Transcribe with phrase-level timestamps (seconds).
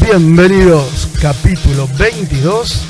[0.00, 2.80] Bienvenidos, capítulo 22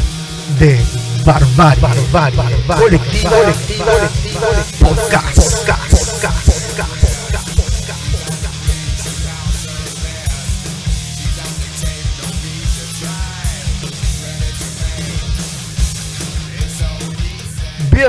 [0.61, 0.79] de
[1.25, 1.80] Barbarie,
[2.12, 4.41] Barbarie, Barbarie Colectiva, Colectiva, Colectiva,
[4.79, 5.30] Podcast, Podcast,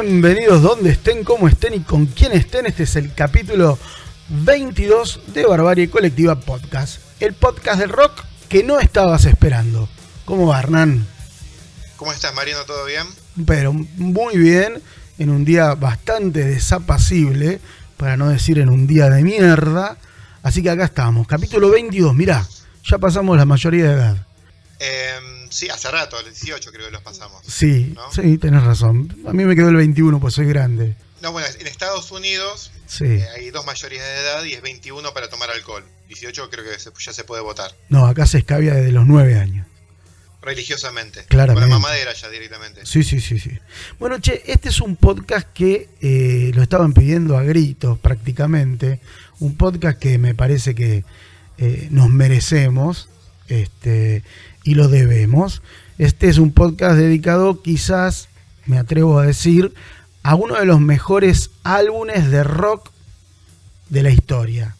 [0.01, 2.65] Bienvenidos donde estén, como estén y con quién estén.
[2.65, 3.77] Este es el capítulo
[4.29, 7.01] 22 de Barbarie Colectiva Podcast.
[7.19, 9.87] El podcast del rock que no estabas esperando.
[10.25, 11.05] ¿Cómo va, Hernán?
[11.97, 12.63] ¿Cómo estás, Mariano?
[12.65, 13.03] ¿Todo bien?
[13.45, 14.81] Pero muy bien,
[15.19, 17.59] en un día bastante desapacible,
[17.97, 19.97] para no decir en un día de mierda.
[20.41, 22.47] Así que acá estamos, capítulo 22, mirá,
[22.83, 24.27] ya pasamos la mayoría de edad.
[24.83, 27.43] Eh, sí, hace rato, el 18 creo que los pasamos.
[27.47, 28.11] Sí, ¿no?
[28.11, 29.15] sí, tenés razón.
[29.27, 30.95] A mí me quedó el 21, pues soy grande.
[31.21, 33.05] No, bueno, en Estados Unidos Sí.
[33.05, 35.83] eh, hay dos mayorías de edad y es 21 para tomar alcohol.
[36.07, 37.71] 18 creo que se- ya se puede votar.
[37.89, 39.67] No, acá se escabia desde los 9 años.
[40.41, 41.23] Religiosamente.
[41.27, 41.61] Claramente.
[41.61, 42.83] Con la mamadera ya directamente.
[42.87, 43.51] Sí, sí, sí, sí.
[43.99, 48.99] Bueno, che, este es un podcast que eh, lo estaban pidiendo a gritos prácticamente.
[49.39, 51.03] Un podcast que me parece que
[51.59, 53.07] eh, nos merecemos
[53.47, 54.23] este,
[54.63, 55.61] y lo debemos.
[55.97, 58.27] Este es un podcast dedicado quizás,
[58.65, 59.73] me atrevo a decir,
[60.23, 62.91] a uno de los mejores álbumes de rock
[63.89, 64.75] de la historia.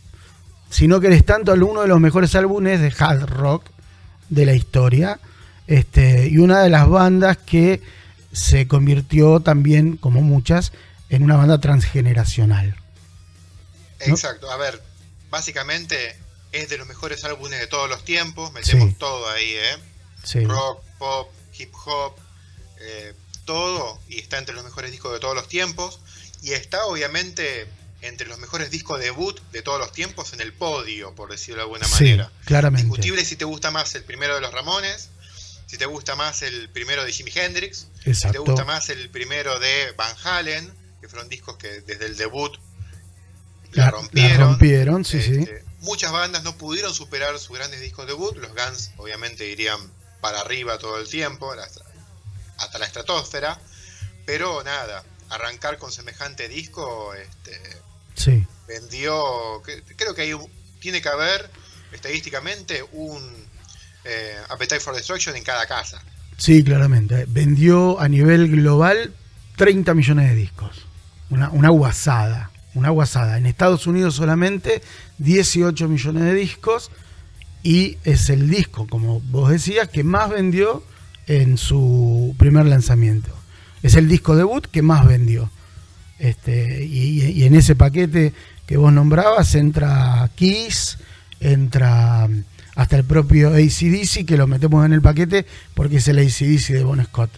[0.70, 3.66] Si no querés tanto, uno de los mejores álbumes de hard rock
[4.30, 5.20] de la historia.
[5.68, 7.82] Este, y una de las bandas que
[8.32, 10.72] se convirtió también, como muchas,
[11.10, 12.76] en una banda transgeneracional.
[14.00, 14.50] Exacto.
[14.50, 14.82] A ver,
[15.30, 16.16] básicamente
[16.52, 18.52] es de los mejores álbumes de todos los tiempos.
[18.54, 18.96] Metemos Sí.
[19.00, 19.78] todo ahí, ¿eh?
[20.24, 20.44] Sí.
[20.46, 22.16] Rock, pop, hip hop,
[22.80, 23.14] eh,
[23.46, 24.00] todo.
[24.08, 26.00] Y está entre los mejores discos de todos los tiempos.
[26.42, 27.68] Y está obviamente
[28.02, 31.61] entre los mejores discos debut de todos los tiempos en el podio, por decirlo de
[31.64, 32.32] alguna Sí, manera.
[32.45, 32.88] claramente.
[32.88, 35.10] Discutible si te gusta más el primero de los Ramones,
[35.67, 38.44] si te gusta más el primero de Jimi Hendrix, si te Exacto.
[38.44, 42.58] gusta más el primero de Van Halen, que fueron discos que desde el debut
[43.73, 44.38] la, La- rompieron.
[44.40, 45.45] la rompieron, sí, sí.
[45.81, 48.36] Muchas bandas no pudieron superar sus grandes discos debut.
[48.37, 49.80] Los Guns obviamente irían
[50.21, 53.59] para arriba todo el tiempo, hasta, la estratosfera.
[54.25, 57.59] Pero nada, arrancar con semejante disco este,
[58.14, 58.45] Sí.
[58.67, 59.61] vendió,
[59.97, 60.36] creo que hay
[60.80, 61.49] tiene que haber
[61.92, 63.21] estadísticamente un
[64.03, 66.02] eh, Appetite for Destruction en cada casa.
[66.37, 67.25] Sí, claramente.
[67.27, 69.13] Vendió a nivel global
[69.58, 70.86] 30 millones de discos.
[71.30, 72.49] Una, una guasada.
[72.73, 73.37] Una guasada.
[73.37, 74.81] En Estados Unidos solamente
[75.23, 76.92] 18 millones de discos.
[77.64, 80.83] Y es el disco, como vos decías, que más vendió
[81.27, 83.30] en su primer lanzamiento.
[83.83, 85.49] Es el disco debut que más vendió.
[86.20, 88.33] Este, y, en ese paquete
[88.67, 90.98] que vos nombrabas entra Kiss,
[91.39, 92.30] entra
[92.76, 96.83] hasta el propio ACDC, que lo metemos en el paquete porque es el ACDC de
[96.83, 97.31] Bon Scott.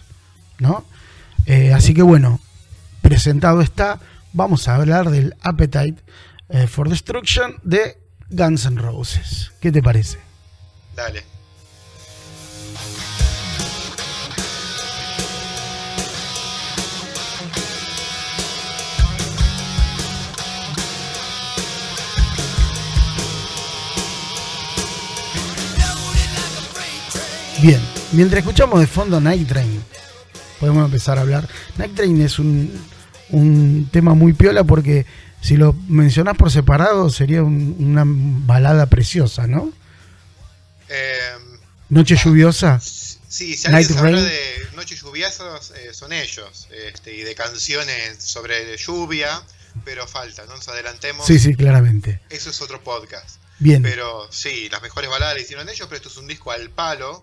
[0.58, 0.84] ¿no?
[1.46, 2.40] Eh, así que bueno,
[3.02, 4.00] presentado está,
[4.32, 5.96] vamos a hablar del Appetite
[6.48, 7.98] eh, for Destruction de
[8.30, 9.52] Guns N' Roses.
[9.60, 10.18] ¿Qué te parece?
[10.94, 11.24] Dale.
[27.62, 27.80] Bien,
[28.12, 29.82] mientras escuchamos de fondo Night Train,
[30.60, 31.48] podemos empezar a hablar.
[31.78, 32.70] Night Train es un,
[33.30, 35.06] un tema muy piola porque
[35.44, 39.70] si lo mencionás por separado sería un- una balada preciosa, ¿no?
[40.88, 41.20] Eh,
[41.90, 42.80] Noche lluviosa.
[42.80, 44.16] sí, si alguien Rain.
[44.16, 46.68] de Noches Lluviosas, eh, son ellos.
[46.70, 49.42] Este, y de canciones sobre lluvia,
[49.84, 51.26] pero falta, no nos adelantemos.
[51.26, 52.20] Sí, sí, claramente.
[52.30, 53.36] Eso es otro podcast.
[53.58, 53.82] Bien.
[53.82, 57.22] Pero sí, las mejores baladas las hicieron ellos, pero esto es un disco al palo.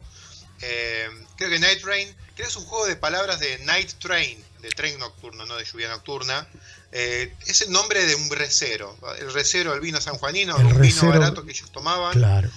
[0.61, 1.07] Eh,
[1.37, 4.69] creo que Night Train, creo que es un juego de palabras de Night Train, de
[4.69, 6.47] tren nocturno, no de lluvia nocturna.
[6.91, 8.97] Eh, es el nombre de un recero.
[9.19, 12.13] El recero, el vino sanjuanino, El un recero, vino barato que ellos tomaban.
[12.13, 12.49] Claro.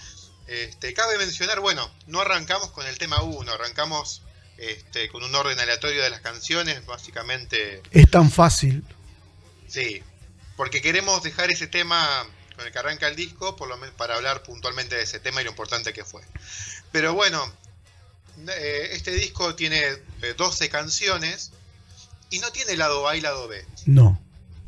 [0.46, 4.22] Este, cabe mencionar, bueno, no arrancamos con el tema 1, arrancamos
[4.58, 8.84] este, con un orden aleatorio de las canciones, básicamente, Es tan fácil.
[9.66, 10.02] sí,
[10.56, 14.14] porque queremos dejar ese tema con el que arranca el disco, por lo menos para
[14.14, 16.22] hablar puntualmente de ese tema y lo importante que fue.
[16.92, 17.42] Pero bueno,
[18.48, 19.80] eh, este disco tiene
[20.22, 21.50] eh, 12 canciones
[22.30, 23.64] y no tiene lado A y lado B.
[23.86, 24.20] No.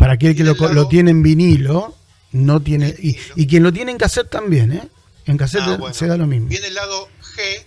[0.06, 1.93] Para aquel que lo, lo tiene en vinilo,
[2.31, 2.94] no tiene.
[2.97, 4.88] Y, quien lo tiene en cassette también, ¿eh?
[5.25, 5.93] En cassette Ah, bueno.
[5.93, 6.47] se da lo mismo.
[6.47, 7.67] Viene el lado G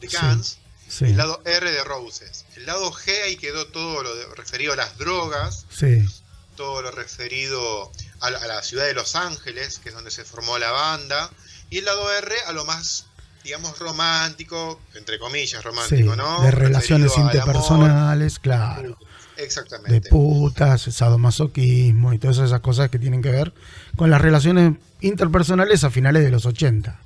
[0.00, 0.06] de.
[0.06, 2.44] Guns, Sí, el lado R de Roses.
[2.54, 6.06] El lado G ahí quedó todo lo de- referido a las drogas, sí.
[6.54, 7.90] todo lo referido
[8.20, 11.28] a la, ciudad de Los Ángeles, que es donde se formó la banda,
[11.70, 13.06] y el lado R a lo más,
[13.42, 16.40] digamos, romántico, entre comillas, romántico, ¿no?
[16.42, 18.96] De relaciones interpersonales, claro.
[19.42, 19.92] Exactamente.
[19.92, 23.52] De putas, sadomasoquismo y todas esas cosas que tienen que ver
[23.96, 26.98] con las relaciones interpersonales a finales de los 80.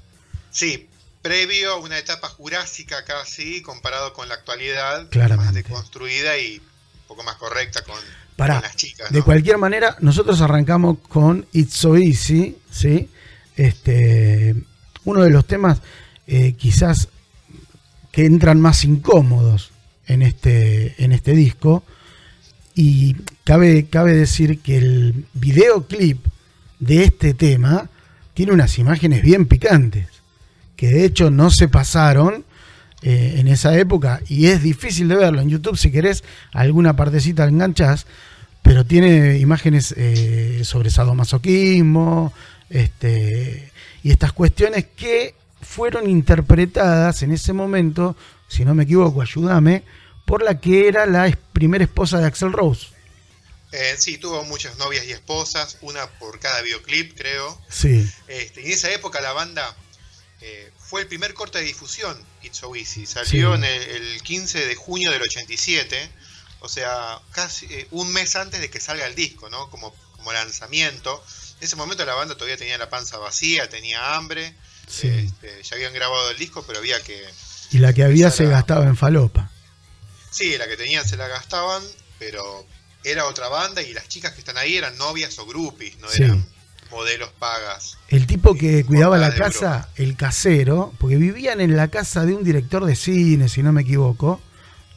[0.51, 0.89] Sí,
[1.23, 5.47] previo a una etapa jurásica casi, comparado con la actualidad, Claramente.
[5.47, 7.97] más deconstruida y un poco más correcta con,
[8.37, 9.11] las chicas.
[9.11, 13.09] De cualquier manera, nosotros arrancamos con It's So Easy, ¿sí?
[13.57, 14.55] Este,
[15.05, 15.79] uno de los temas
[16.27, 17.09] eh, quizás
[18.11, 19.73] que entran más incómodos
[20.07, 21.85] en este, en este disco.
[22.75, 26.27] Y cabe, cabe decir que el videoclip
[26.81, 27.89] de este tema
[28.35, 30.09] tiene unas imágenes bien picantes,
[30.77, 32.45] que de hecho no se pasaron
[33.03, 35.41] eh, en esa época y es difícil de verlo.
[35.41, 38.07] En YouTube, si querés, alguna partecita enganchás,
[38.63, 42.33] pero tiene imágenes eh, sobre sadomasoquismo
[42.71, 43.71] este,
[44.03, 48.17] y estas cuestiones que fueron interpretadas en ese momento,
[48.49, 49.83] si no me equivoco, ayúdame,
[50.25, 52.89] por la que era la primera esposa de Axel Rose.
[53.73, 57.61] Eh, sí, tuvo muchas novias y esposas, una por cada videoclip, creo.
[57.69, 58.09] Sí.
[58.29, 59.75] Este, y en esa época la banda
[60.41, 63.05] eh, fue el primer corte de difusión, It's So Easy.
[63.05, 66.09] Salió en el, 15 de junio del 87,
[66.61, 69.69] o sea, casi eh, un mes antes de que salga el disco, ¿no?
[69.71, 71.25] Como, como lanzamiento.
[71.59, 74.55] En ese momento la banda todavía tenía la panza vacía, tenía hambre.
[74.87, 77.25] Este, ya habían grabado el disco, pero había que.
[77.73, 79.51] Y la que había se gastaba en falopa.
[80.35, 81.81] Sí, la que tenían se la gastaban,
[82.19, 82.67] pero
[83.05, 86.45] era otra banda y las chicas que están ahí eran novias o groupies, no eran
[86.91, 87.99] modelos pagas.
[88.09, 92.43] El tipo que cuidaba la casa, el casero, porque vivían en la casa de un
[92.43, 94.41] director de cine, si no me equivoco,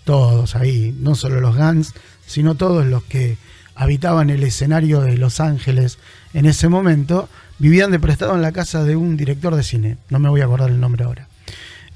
[0.06, 1.94] todos ahí, no solo los Guns,
[2.26, 3.38] sino todos los que
[3.76, 6.00] habitaban el escenario de Los Ángeles
[6.34, 7.30] en ese momento,
[7.60, 10.46] vivían de prestado en la casa de un director de cine, no me voy a
[10.46, 11.27] acordar el nombre ahora.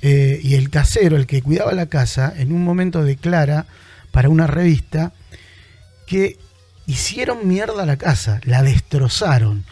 [0.01, 3.67] Eh, y el casero, el que cuidaba la casa, en un momento declara
[4.11, 5.13] para una revista
[6.07, 6.39] que
[6.87, 9.63] hicieron mierda la casa, la destrozaron,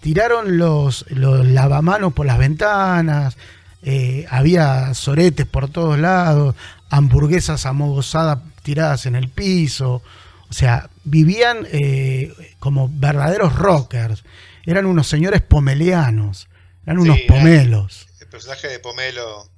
[0.00, 3.36] tiraron los, los lavamanos por las ventanas,
[3.82, 6.54] eh, había soretes por todos lados,
[6.90, 10.02] hamburguesas amogosadas tiradas en el piso,
[10.50, 14.22] o sea, vivían eh, como verdaderos rockers,
[14.64, 16.48] eran unos señores pomelianos,
[16.84, 18.06] eran unos pomelos.
[18.20, 19.48] El personaje de Pomelo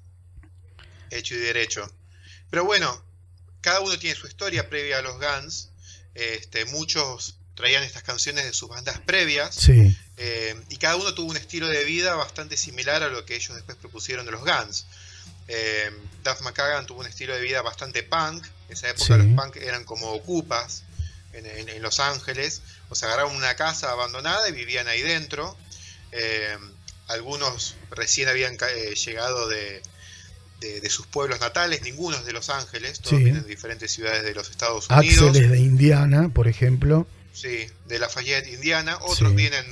[1.10, 1.90] hecho y derecho.
[2.50, 3.04] Pero bueno,
[3.60, 5.70] cada uno tiene su historia previa a los Guns.
[6.14, 9.68] Este, muchos traían estas canciones de sus bandas previas.
[10.16, 13.54] Eh, y cada uno tuvo un estilo de vida bastante similar a lo que ellos
[13.54, 14.86] después propusieron de los Guns.
[15.48, 15.90] Eh,
[16.24, 18.44] Duff McKagan tuvo un estilo de vida bastante punk.
[18.68, 20.84] En esa época los punk eran como ocupas
[21.32, 22.62] en, Los Ángeles.
[22.88, 25.56] O sea, agarraban una casa abandonada y vivían ahí dentro.
[26.12, 26.56] Eh,
[27.08, 29.82] algunos recién habían llegado de,
[30.60, 34.34] de, sus pueblos natales, ninguno es de Los Ángeles, todos vienen de diferentes ciudades de
[34.34, 35.28] los Estados Unidos.
[35.28, 37.06] Axel es de Indiana, por ejemplo.
[37.32, 38.98] Sí, de Lafayette, Indiana.
[39.02, 39.64] Otros vienen,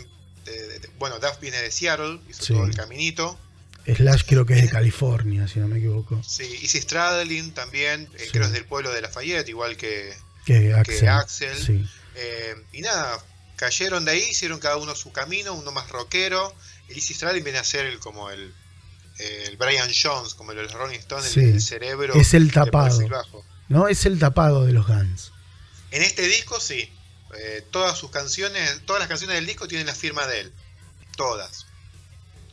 [0.44, 3.38] de, bueno, Duff viene de Seattle, hizo todo el caminito.
[3.86, 6.22] Slash creo que es de California, si no me equivoco.
[6.22, 10.74] Sí, Easy Stradlin también, eh, creo es del pueblo de Lafayette, igual que, que
[11.08, 11.88] Axel.
[12.14, 13.18] Eh, y nada,
[13.56, 16.54] cayeron de ahí, hicieron cada uno su camino, uno más rockero.
[16.88, 18.52] El Easy Stradlin viene a ser el, como el,
[19.18, 22.14] el Brian Jones, como el de los Rolling Stones, el, cerebro.
[22.14, 22.98] Es el tapado.
[23.68, 23.88] ¿No?
[23.88, 25.32] Es el tapado de los Guns.
[25.90, 26.90] En este disco sí.
[27.36, 30.52] Eh, todas sus canciones, todas las canciones del disco tienen la firma de él.
[31.16, 31.66] Todas.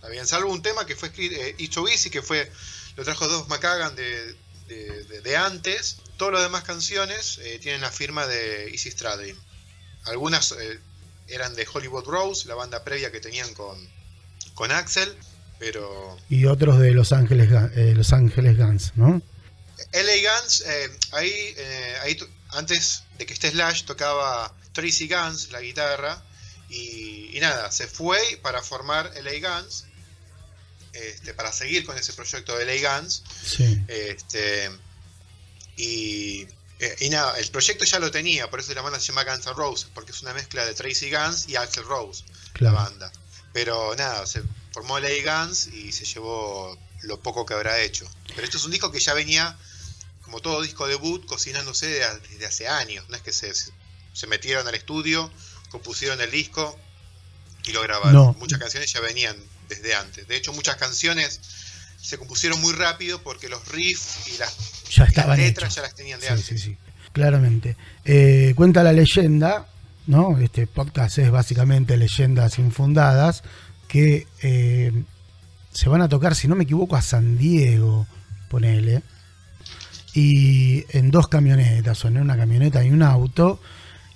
[0.02, 2.52] Habían salvo un tema que fue escrito, eh, Easy, que fue,
[2.96, 4.36] lo trajo dos McCagan de,
[4.68, 5.98] de, antes.
[6.18, 9.38] Todas las demás canciones eh, tienen la firma de Easy Stradlin.
[10.06, 10.80] Algunas eh,
[11.28, 13.78] eran de Hollywood Rose, la banda previa que tenían con,
[14.54, 15.16] con Axel
[15.60, 16.18] pero...
[16.30, 19.22] Y otros de Los Ángeles, eh, Los Ángeles Guns, ¿no?
[19.92, 22.18] LA Guns, eh, ahí, eh, ahí
[22.50, 26.22] antes de que esté Slash tocaba Tracy Guns, la guitarra,
[26.70, 29.86] y, nada, se fue para formar LA Guns,
[30.94, 33.24] este, para seguir con ese proyecto de LA Guns.
[33.46, 33.82] Sí.
[33.88, 34.72] Este,
[35.78, 36.48] y,
[37.00, 39.54] y, nada, el proyecto ya lo tenía, por eso la banda se llama Guns N'
[39.54, 42.24] Roses, porque es una mezcla de Tracy Guns y Axel Rose,
[42.60, 43.12] la banda.
[43.54, 44.44] Pero nada, se
[44.76, 48.06] formó Lady Guns y se llevó lo poco que habrá hecho.
[48.28, 49.56] Pero esto es un disco que ya venía,
[50.22, 53.06] como todo disco debut, cocinándose desde hace años.
[53.08, 55.32] No es que se, se metieron al estudio,
[55.70, 56.78] compusieron el disco
[57.64, 58.36] y lo grabaron.
[58.38, 59.38] Muchas canciones ya venían
[59.70, 60.28] desde antes.
[60.28, 61.40] De hecho, muchas canciones
[62.02, 64.58] se compusieron muy rápido porque los riffs y las,
[64.90, 65.06] ya
[65.38, 66.48] letras ya las tenían de antes.
[66.48, 66.78] Sí, sí,
[67.14, 67.78] claramente.
[68.04, 69.70] Eh, cuenta la leyenda
[70.08, 70.38] ¿no?
[70.38, 73.44] Este podcast es básicamente leyendas infundadas
[73.96, 74.92] que eh,
[75.72, 78.06] se van a tocar, si no me equivoco, a San Diego,
[78.50, 79.04] ponele.
[80.14, 83.62] Y en dos camionetas, o en una camioneta y un auto.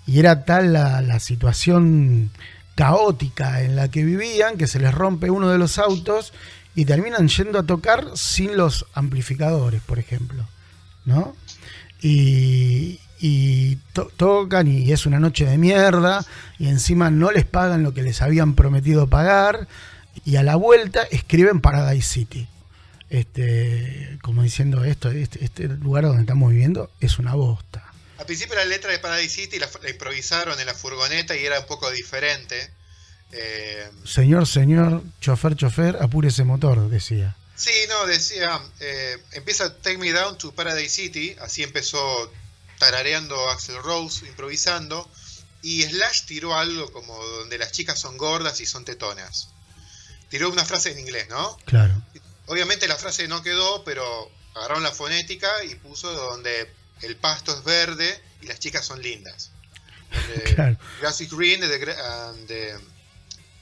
[0.06, 2.30] Y era tal la, la situación
[2.76, 6.34] caótica en la que vivían que se les rompe uno de los autos
[6.76, 10.46] y terminan yendo a tocar sin los amplificadores, por ejemplo.
[11.06, 11.38] ¿No?
[12.02, 13.76] Y, y
[14.18, 16.26] tocan y es una noche de mierda
[16.58, 19.68] y encima no les pagan lo que les habían prometido pagar
[20.26, 22.48] y a la vuelta escriben Paradise City.
[23.10, 27.92] Este, como diciendo esto, este, este lugar donde estamos viviendo es una bosta.
[28.20, 31.66] Al principio la letra de Paradise City la, improvisaron en la furgoneta y era un
[31.66, 32.70] poco diferente.
[33.32, 37.36] Eh, señor, señor, chofer, chofer, apure ese motor, decía.
[37.56, 42.32] Sí, no, decía, eh, empieza Take Me Down to Paradise City, así empezó
[42.80, 45.10] tarareando Axel Rose, improvisando,
[45.62, 49.50] y Slash tiró algo como donde las chicas son gordas y son tetonas.
[50.30, 51.58] Tiró una frase en inglés, ¿no?
[51.66, 51.94] Claro.
[52.48, 57.64] Obviamente la frase no quedó, pero agarraron la fonética y puso donde el pasto es
[57.64, 59.52] verde y las chicas son lindas.
[60.56, 60.78] claro.
[61.00, 62.80] Grass is green and the,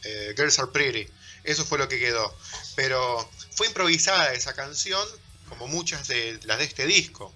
[0.03, 1.07] eh, girls are pretty.
[1.43, 2.35] Eso fue lo que quedó.
[2.75, 5.05] Pero fue improvisada esa canción,
[5.49, 7.33] como muchas de las de este disco.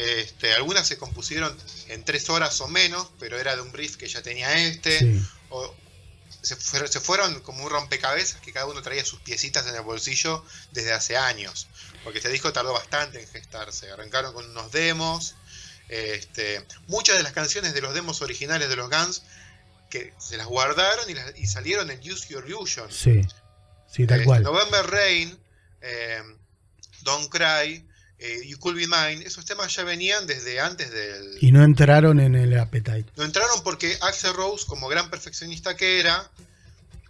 [0.00, 1.54] Este, algunas se compusieron
[1.88, 5.20] en tres horas o menos, pero era de un brief que ya tenía este.
[5.50, 5.74] O
[6.40, 6.56] se,
[7.00, 10.42] fueron como un rompecabezas que cada uno traía sus piecitas en el bolsillo
[10.72, 11.68] desde hace años.
[12.02, 13.90] Porque este disco tardó bastante en gestarse.
[13.90, 15.34] Arrancaron con unos demos.
[15.88, 19.22] Este, muchas de las canciones de los demos originales de los Guns
[19.90, 21.04] que se las guardaron
[21.36, 22.90] y, salieron en Use Your Illusion.
[22.90, 23.20] Sí,
[23.86, 24.44] sí, tal este, cual.
[24.44, 25.38] November Rain,
[25.82, 26.22] eh,
[27.02, 27.86] Don't Cry,
[28.20, 31.38] eh, You Could Be Mine, esos temas ya venían desde antes del...
[31.40, 33.06] Y no entraron en el Appetite.
[33.16, 36.30] No entraron porque Axel Rose, como gran perfeccionista que era,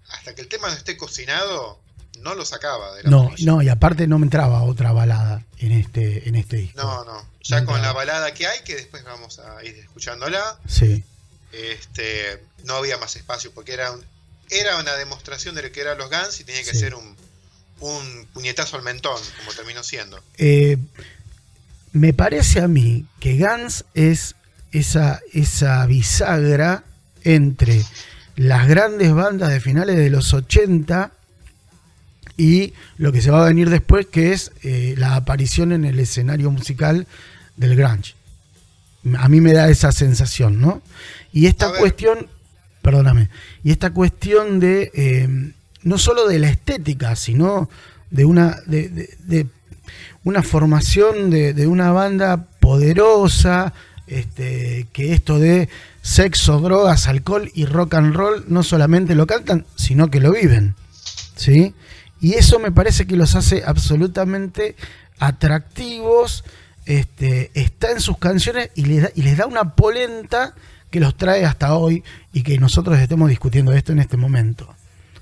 [0.09, 1.81] hasta que el tema no esté cocinado,
[2.21, 5.73] no lo sacaba de la No, no, y aparte no me entraba otra balada en
[5.73, 6.81] este, en este disco.
[6.81, 7.29] No, no.
[7.43, 10.61] Ya con la balada que hay, que después vamos a ir escuchándola.
[10.69, 11.03] Sí.
[11.53, 13.93] Este, no había más espacio porque era
[14.51, 17.17] era una demostración de lo que eran los Guns y tenía que ser un
[17.81, 20.23] un puñetazo al mentón, como terminó siendo.
[20.39, 20.77] Eh,
[21.93, 24.37] me parece a mí que Guns es
[24.73, 26.85] esa, esa bisagra
[27.25, 27.85] entre
[28.37, 31.13] las grandes bandas de finales de los 80
[32.37, 35.99] y lo que se va a venir después, que es eh, la aparición en el
[35.99, 37.07] escenario musical
[37.57, 38.15] del grunge.
[39.19, 40.83] A mí me da esa sensación, ¿no?
[41.33, 42.29] Y esta cuestión,
[42.83, 43.29] perdóname,
[43.63, 47.69] y esta cuestión de eh, no solo de la estética, sino
[48.11, 49.47] de una, de,
[50.25, 53.73] una formación de, una banda poderosa,
[54.07, 55.69] este, que esto de
[56.03, 60.75] sexo, drogas, alcohol y rock and roll no solamente lo cantan, sino que lo viven.
[61.37, 61.75] ¿sí?
[62.21, 64.77] Y eso me parece que los hace absolutamente
[65.19, 66.45] atractivos,
[66.87, 70.55] este, está en sus canciones y les, da, y les da una polenta
[70.91, 74.75] que los trae hasta hoy y que nosotros estemos discutiendo esto en este momento.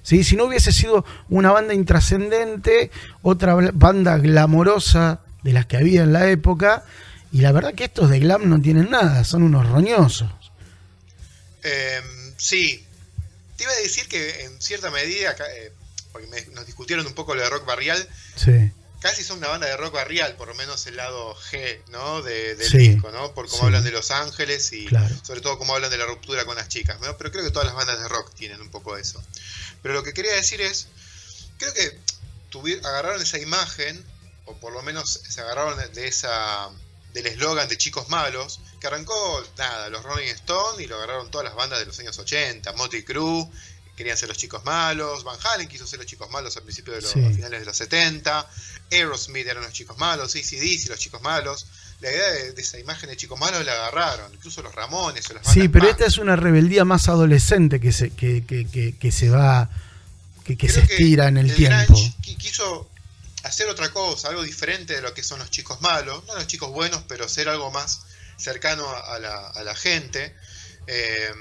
[0.09, 6.15] Si no hubiese sido una banda intrascendente, otra banda glamorosa de las que había en
[6.15, 6.85] la época,
[7.31, 10.31] y la verdad que estos de glam no tienen nada, son unos roñosos.
[11.63, 12.83] Em, sí,
[13.57, 15.73] te iba a decir que en cierta medida, eh,
[16.11, 19.77] porque nos discutieron un poco lo de rock barrial, sí casi son una banda de
[19.77, 22.23] rock barrial, por lo menos el lado G, ¿no?
[22.23, 23.33] De, del disco, ¿no?
[23.33, 24.89] Por cómo hablan de Los Ángeles y
[25.23, 27.17] sobre todo cómo hablan de la ruptura con las chicas, ¿no?
[27.17, 29.23] Pero creo que todas las bandas de rock tienen un poco eso.
[29.83, 30.89] Pero lo que quería decir es,
[31.59, 31.99] creo que
[32.85, 34.05] agarraron esa imagen,
[34.45, 36.71] o por lo menos se agarraron de esa
[37.13, 41.47] del eslogan de chicos malos, que arrancó, nada, los Rolling Stones y lo agarraron todas
[41.47, 43.49] las bandas de los años 80, Motley Crue,
[43.97, 47.03] querían ser los chicos malos, Van Halen quiso ser los chicos malos al principio de
[47.03, 48.49] los finales de los 70,
[48.93, 51.67] Aerosmith eran los chicos malos, ACDC los chicos malos.
[52.01, 55.53] La idea de, esa imagen de chicos malos la agarraron, incluso los Ramones o las
[55.53, 59.69] Sí, pero esta es una rebeldía más adolescente que se, que, que, que, se va,
[60.45, 61.95] que, se estira en el, tiempo.
[62.39, 62.89] quiso
[63.43, 66.71] hacer otra cosa, algo diferente de lo que son los chicos malos, no los chicos
[66.71, 68.03] buenos, pero ser algo más
[68.37, 70.35] cercano a la, a la gente.
[70.87, 71.33] Eh,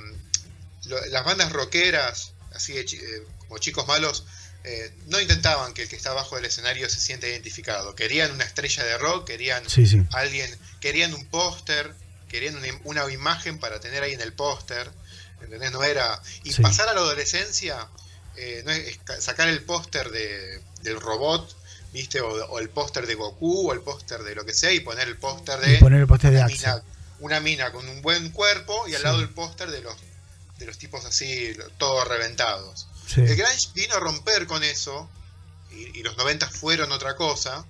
[1.09, 4.25] las bandas rockeras, así de, eh, como chicos malos,
[4.69, 7.95] eh, no intentaban que el que está abajo del escenario se sienta identificado.
[7.95, 9.63] Querían una estrella de rock, querían
[10.11, 11.95] alguien, querían un póster,
[12.27, 14.91] querían una, imagen para tener ahí en el póster.
[15.41, 15.71] ¿Entendés?
[15.71, 16.21] No era.
[16.43, 17.87] Y pasar a la adolescencia,
[18.35, 21.55] eh, no es, sacar el póster de, del robot,
[21.93, 22.19] ¿viste?
[22.19, 25.15] O, el póster de Goku, o el póster de lo que sea, y poner el
[25.15, 25.77] póster de.
[25.77, 26.83] poner el póster de una, mina,
[27.21, 29.95] una mina con un buen cuerpo y al lado el póster de los
[30.59, 32.87] de los tipos así, todos reventados.
[33.15, 35.09] El grunge vino a romper con eso,
[35.71, 37.65] y, y los 90 fueron otra cosa,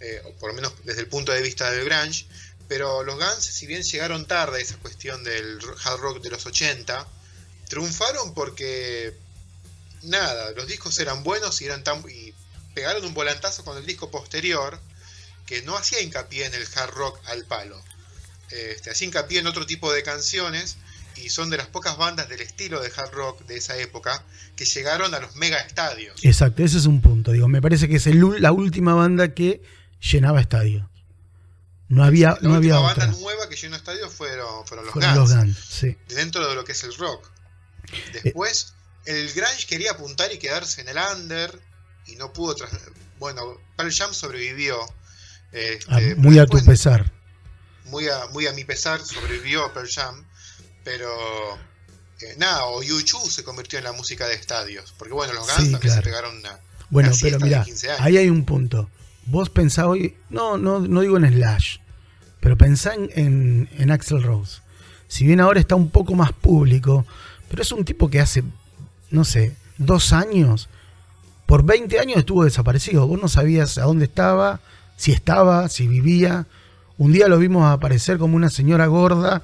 [0.00, 2.26] eh, o por lo menos desde el punto de vista del grunge,
[2.68, 6.44] pero los Guns, si bien llegaron tarde a esa cuestión del hard rock de los
[6.46, 7.06] 80,
[7.68, 9.14] triunfaron porque
[10.02, 12.34] nada, los discos eran buenos y eran tan y
[12.74, 14.80] pegaron un volantazo con el disco posterior
[15.46, 17.82] que no hacía hincapié en el hard rock al palo.
[18.50, 20.76] Este, hacía hincapié en otro tipo de canciones
[21.16, 24.24] y son de las pocas bandas del estilo de hard rock de esa época
[24.56, 26.24] que llegaron a los mega estadios.
[26.24, 27.32] Exacto, ese es un punto.
[27.32, 29.62] Digo, me parece que es el la última banda que
[30.00, 30.86] llenaba estadios.
[31.88, 33.06] No había, La no había última otra.
[33.06, 35.30] banda nueva que llenó estadios fueron, fueron los Fueron Guns.
[35.30, 35.96] los Guns, sí.
[36.08, 37.30] dentro de lo que es el rock.
[38.22, 41.60] Después, el grunge quería apuntar y quedarse en el under
[42.06, 42.54] y no pudo.
[42.56, 42.70] tras-
[43.18, 44.78] Bueno, Pearl Jam sobrevivió.
[45.52, 47.12] este, Ah, pero muy a tu pesar.
[47.84, 50.24] Muy a, muy a mi pesar sobrevivió Pearl Jam,
[50.84, 51.08] pero
[52.20, 54.94] eh, nada, o U2 se convirtió en la música de estadios.
[54.98, 55.96] Porque bueno, los Guns Sí, claro.
[55.96, 56.58] se pegaron una.
[56.90, 58.00] Bueno, una pero mira, 15 años.
[58.02, 58.88] ahí hay un punto.
[59.26, 61.78] Vos pensás hoy, no, no, no digo en Slash,
[62.40, 64.60] pero pensá en, en, en Axel Rose.
[65.08, 67.06] Si bien ahora está un poco más público,
[67.48, 68.44] pero es un tipo que hace,
[69.10, 70.68] no sé, dos años,
[71.46, 73.06] por 20 años estuvo desaparecido.
[73.06, 74.60] Vos no sabías a dónde estaba,
[74.96, 76.46] si estaba, si vivía.
[76.96, 79.42] Un día lo vimos aparecer como una señora gorda,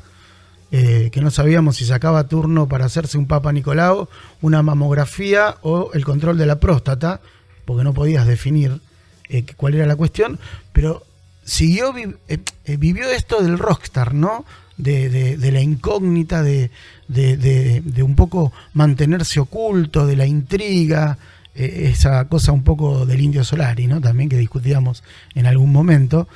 [0.72, 4.08] eh, que no sabíamos si sacaba turno para hacerse un Papa Nicolau,
[4.40, 7.20] una mamografía o el control de la próstata,
[7.64, 8.80] porque no podías definir
[9.28, 10.38] eh, cuál era la cuestión,
[10.72, 11.04] pero
[11.44, 11.92] siguió,
[12.28, 12.38] eh,
[12.78, 14.44] vivió esto del rockstar, ¿no?
[14.76, 16.70] De, la incógnita, de,
[17.08, 21.18] de- un poco mantenerse oculto, de la intriga,
[21.54, 24.00] esa cosa un poco del indio Solari, ¿no?
[24.00, 25.02] También que discutíamos
[25.34, 26.28] en algún momento.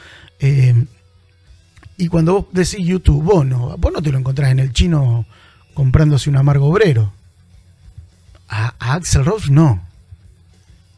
[1.96, 5.26] Y cuando vos decís YouTube, vos no, vos no te lo encontrás en el chino
[5.74, 7.12] comprándose un amargo obrero.
[8.48, 9.86] A, a Axel Rose no.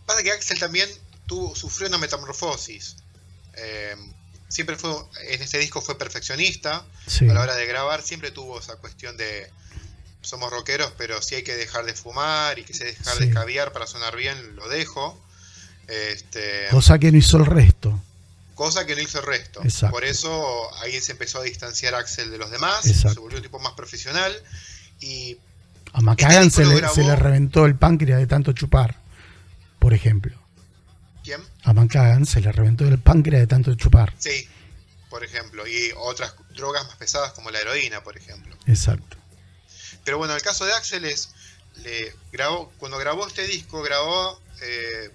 [0.07, 0.89] Pasa que Axel también
[1.27, 2.97] tuvo, sufrió una metamorfosis.
[3.55, 3.95] Eh,
[4.49, 4.91] siempre fue,
[5.29, 6.85] en este disco fue perfeccionista.
[7.07, 7.29] Sí.
[7.29, 9.51] a la hora de grabar siempre tuvo esa cuestión de
[10.23, 13.21] somos rockeros, pero si hay que dejar de fumar y que se dejar Sí.
[13.25, 15.21] de escabiar para sonar bien, lo dejo.
[15.87, 17.96] Este, Cosa que no hizo el resto.
[18.57, 19.63] Cosa que no hizo el resto.
[19.63, 19.95] Exacto.
[19.95, 23.15] Por eso ahí se empezó a distanciar Axel de los demás, Exacto.
[23.15, 24.35] se volvió un tipo más profesional
[24.99, 25.37] y
[25.93, 28.97] A McCagan Este se le, se reventó el páncreas de tanto chupar,
[29.79, 30.37] por ejemplo.
[31.23, 31.41] ¿quién?
[31.65, 34.15] A McCagan se le reventó el páncreas de tanto chupar.
[34.19, 34.49] Sí,
[35.11, 38.57] por ejemplo, y otras drogas más pesadas como la heroína, por ejemplo.
[38.67, 39.17] Exacto.
[40.05, 41.31] Pero bueno, el caso de Axel es,
[41.83, 45.11] le grabó, cuando grabó este disco, grabó, eh,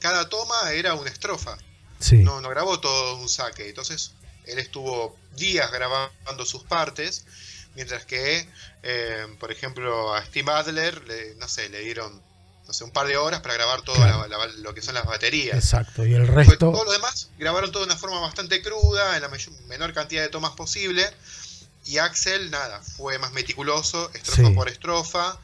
[0.00, 1.56] cada toma era una estrofa,
[2.00, 2.16] Sí.
[2.18, 4.12] no, no grabó todo un saque, entonces
[4.44, 7.24] él estuvo días grabando sus partes,
[7.74, 8.48] mientras que,
[8.82, 12.22] eh, por ejemplo, a Steve Adler, le, no sé, le dieron,
[12.66, 14.26] no sé, un par de horas para grabar todo Claro.
[14.26, 15.56] la- la- lo que son las baterías.
[15.56, 16.04] Exacto.
[16.06, 16.56] Y el resto.
[16.72, 19.30] todo lo demás grabaron todo de una forma bastante cruda, en la
[19.68, 21.04] menor cantidad de tomas posible.
[21.84, 24.54] Y Axel, nada, fue más meticuloso, estrofa Sí.
[24.54, 25.38] por estrofa,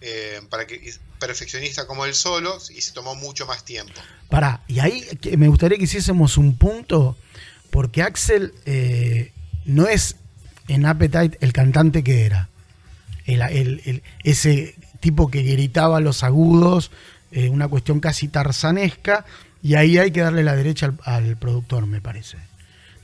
[0.00, 4.00] eh, para que perfeccionista como él solo, y se tomó mucho más tiempo.
[4.28, 5.04] Pará, y ahí
[5.36, 7.16] me gustaría que hiciésemos un punto,
[7.70, 9.32] porque Axel eh,
[9.64, 10.16] no es
[10.66, 12.48] en Appetite el cantante que era.
[13.26, 16.90] El- ese tipo que gritaba los agudos,
[17.30, 19.24] eh, una cuestión casi tarzanesca,
[19.62, 22.38] y ahí hay que darle la derecha al, al productor, me parece.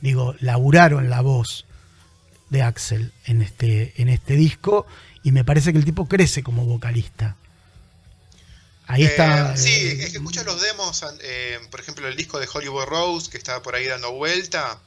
[0.01, 1.65] Digo, laburaron la voz
[2.49, 4.85] de Axel en este, en este disco,
[5.23, 7.35] y me parece que el tipo crece como vocalista.
[8.87, 9.53] Ahí está.
[9.53, 12.85] Eh, sí, eh, es que escuchas los demos, eh, por ejemplo, el disco de Hollywood
[12.85, 14.79] Rose, que estaba por ahí dando vuelta.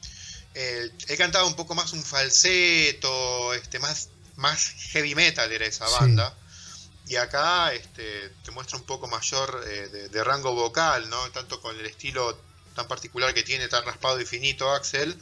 [0.55, 5.87] eh, él cantaba un poco más un falseto, este, más, más heavy metal era esa
[5.87, 5.95] Sí.
[6.01, 6.35] banda.
[7.07, 11.31] Y acá este, te muestra un poco mayor de, de rango vocal, ¿no?
[11.31, 12.39] Tanto con el estilo
[12.75, 15.17] tan particular que tiene, tan raspado y finito Axel,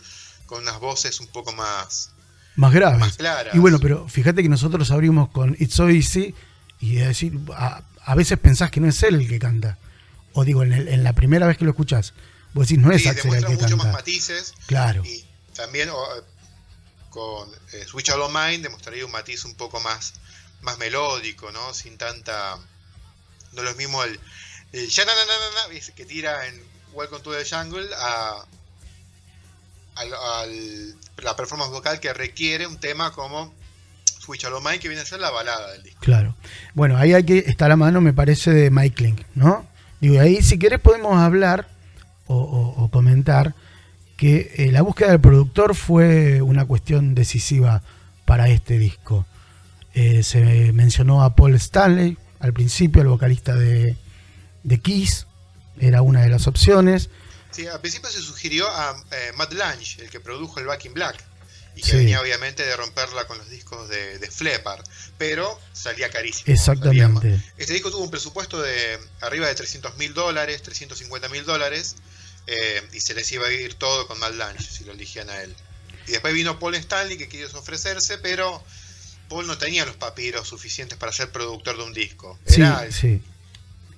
[0.46, 2.10] con unas voces un poco más,
[2.56, 2.98] más graves.
[3.00, 3.54] más claras.
[3.54, 6.34] Y bueno, pero fíjate que nosotros abrimos con It's So Easy
[6.80, 9.78] y de decir, a, a veces pensás que no es él el que canta.
[10.32, 12.14] O digo, en, el- en la primera vez que lo escuchás,
[12.54, 13.92] vos decís, no es sí, Axel el que mucho más canta.
[13.98, 14.54] matices.
[14.66, 15.98] Claro, Y también o,
[17.10, 20.14] con eh, Switch All Mind demostraría un matiz un poco más,
[20.62, 21.74] más melódico, ¿no?
[21.74, 22.58] Sin tanta.
[23.52, 24.18] No lo mismo el.
[24.72, 28.44] el ya na, na, na, que tira en Welcome to the Jungle a.
[29.96, 33.52] al- la performance vocal que requiere un tema como
[34.28, 36.00] Mind, que viene a ser la balada del disco.
[36.00, 36.34] claro.
[36.74, 39.66] Bueno, ahí hay que estar a mano, me parece, de Mike Link, ¿no?
[40.00, 41.68] Digo, ahí si querés podemos hablar
[42.26, 43.54] o, o- o comentar
[44.16, 47.82] que eh, la búsqueda del productor fue una cuestión decisiva
[48.24, 49.26] para este disco.
[49.94, 53.96] eh, se mencionó a Paul Stanley al principio, el vocalista de,
[54.62, 55.26] de Kiss,
[55.80, 57.10] era una de las opciones.
[57.50, 60.94] Sí, al principio se sugirió a eh, Matt Lange, el que produjo el Back in
[60.94, 61.24] Black,
[61.78, 64.28] y que venía obviamente de romperla con los discos de, de
[65.16, 66.52] pero salía carísimo.
[66.52, 67.40] Exactamente.
[67.56, 71.94] Este disco tuvo un presupuesto de arriba de 300 mil dólares, 350 mil dólares,
[72.48, 75.40] eh, y se les iba a ir todo con Matt Lange, si lo elegían a
[75.40, 75.54] él.
[76.08, 78.64] Y después vino Paul Stanley, que quiso ofrecerse, pero
[79.28, 82.38] Paul no tenía los papiros suficientes para ser productor de un disco.
[82.46, 83.22] sí, sí.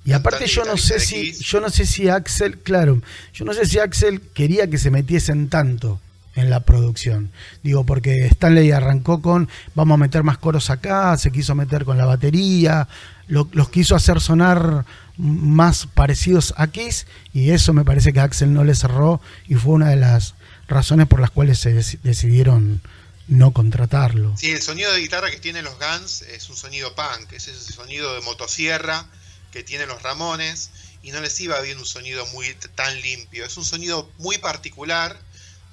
[0.02, 3.02] Y aparte yo no sé si yo no sé si Axel, claro,
[3.34, 6.00] yo no sé si Axel quería que se metiesen tanto
[6.34, 7.30] en la producción.
[7.62, 11.98] Digo, porque Stanley arrancó con vamos a meter más coros acá, se quiso meter con
[11.98, 12.88] la batería,
[13.28, 14.84] los quiso hacer sonar
[15.16, 19.74] más parecidos a Kiss y eso me parece que Axel no le cerró y fue
[19.74, 20.34] una de las
[20.66, 22.80] razones por las cuales se decidieron
[23.28, 24.36] no contratarlo.
[24.36, 27.72] Sí, el sonido de guitarra que tienen los Guns es un sonido punk, es ese
[27.72, 29.06] sonido de motosierra
[29.52, 30.70] que tienen los Ramones
[31.02, 33.44] y no les iba bien un sonido muy tan limpio.
[33.44, 35.18] Es un sonido muy particular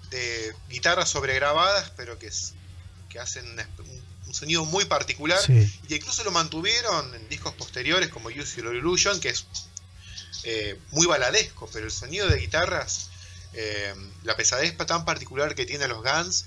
[0.10, 2.54] de guitarras sobregrabadas, pero que, es,
[3.10, 3.46] que hacen
[3.80, 9.22] un, sonido muy particular y incluso lo mantuvieron en discos posteriores como Use Your Illusion,
[9.22, 9.46] que es
[10.44, 13.10] eh, muy baladesco, pero el sonido de guitarras,
[13.54, 13.94] eh,
[14.24, 16.46] la pesadez tan particular que tienen los Guns,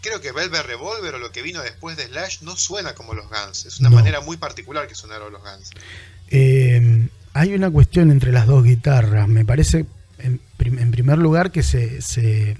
[0.00, 3.28] creo que Velvet Revolver o lo que vino después de Slash no suena como los
[3.28, 3.66] Guns.
[3.66, 5.70] Es una manera muy particular que sonaron los Guns.
[6.28, 9.28] Eh, hay una cuestión entre las dos guitarras.
[9.28, 9.86] Me parece,
[10.18, 12.56] en, primer lugar, que se, se,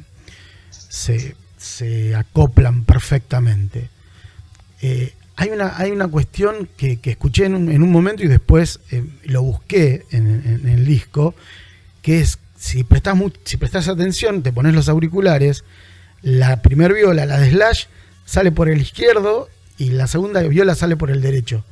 [0.96, 3.88] se, acoplan perfectamente.
[4.82, 9.42] Eh, hay, una, hay una cuestión que, escuché en un, momento y después eh, lo
[9.42, 11.34] busqué en, el disco,
[12.02, 15.64] que es, si prestas, si prestas atención, te pones los auriculares,
[16.22, 17.84] la primer viola, la de Slash,
[18.24, 21.64] sale por el izquierdo y la segunda viola sale por el derecho.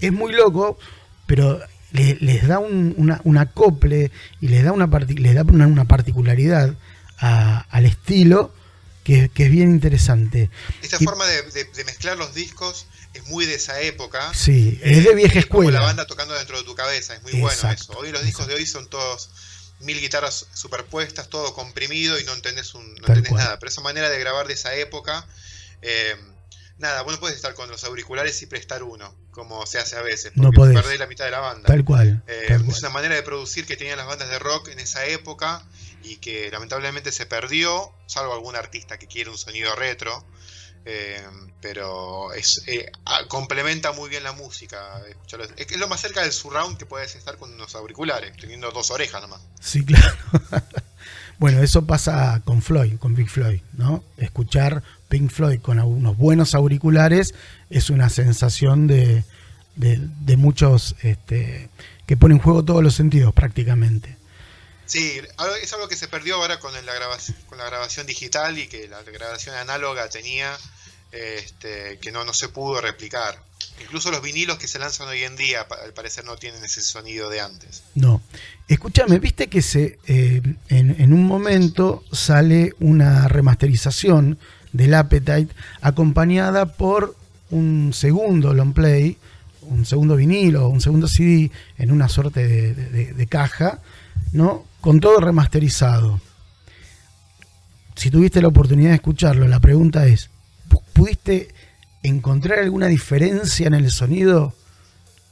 [0.00, 0.78] Es muy loco,
[1.26, 1.60] pero
[1.92, 6.74] les da un, acople y les da una, les da una, particularidad
[7.18, 8.52] al estilo
[9.08, 10.50] que, es bien interesante.
[10.82, 14.32] Esta forma de, mezclar los discos es muy de esa época.
[14.34, 15.70] Sí, es de vieja escuela.
[15.70, 17.92] Como la banda tocando dentro de tu cabeza, es muy bueno eso.
[17.98, 19.30] Hoy los discos de hoy son todos
[19.80, 23.58] mil guitarras superpuestas, todo comprimido y no entendés, un, no entendés nada.
[23.58, 25.26] Pero esa manera de grabar de esa época,
[25.80, 26.14] eh,
[26.78, 30.02] nada, vos no puedes estar con los auriculares y prestar uno, como se hace a
[30.02, 31.66] veces, porque no perdés la mitad de la banda.
[31.66, 34.80] Tal cual, eh, Es una manera de producir que tenían las bandas de rock en
[34.80, 35.64] esa época
[36.02, 40.24] y que lamentablemente se perdió, salvo algún artista que quiere un sonido retro.
[40.84, 41.22] Eh,
[41.60, 42.90] pero es eh,
[43.26, 45.02] complementa muy bien la música.
[45.56, 49.20] Es, lo más cerca del surround que puedes estar con unos auriculares, teniendo dos orejas
[49.20, 49.40] nomás.
[49.60, 50.16] Sí, claro.
[51.38, 54.04] bueno, eso pasa con Floyd, con Big Floyd, ¿no?
[54.16, 57.34] Escuchar Pink Floyd con unos buenos auriculares
[57.70, 59.24] es una sensación de,
[59.78, 61.70] de, muchos este,
[62.06, 64.17] que pone en juego todos los sentidos prácticamente.
[64.88, 65.20] Sí,
[65.62, 68.88] es algo que se perdió ahora con la grabación, con la grabación digital y que
[68.88, 70.56] la grabación análoga tenía
[71.12, 73.38] este, que no, no se pudo replicar.
[73.82, 77.28] Incluso los vinilos que se lanzan hoy en día, al parecer, no tienen ese sonido
[77.28, 77.82] de antes.
[77.94, 78.22] No.
[78.66, 84.38] Escúchame, viste que se, eh, en, un momento sale una remasterización
[84.72, 87.14] del Appetite acompañada por
[87.50, 89.18] un segundo long play,
[89.60, 93.82] un segundo vinilo, un segundo CD en una suerte de caja,
[94.32, 94.64] ¿no?
[94.80, 96.20] Con todo remasterizado.
[97.96, 100.30] Si tuviste la oportunidad de escucharlo, la pregunta es,
[100.98, 101.54] ¿Pudiste
[102.02, 104.52] encontrar alguna diferencia en el sonido?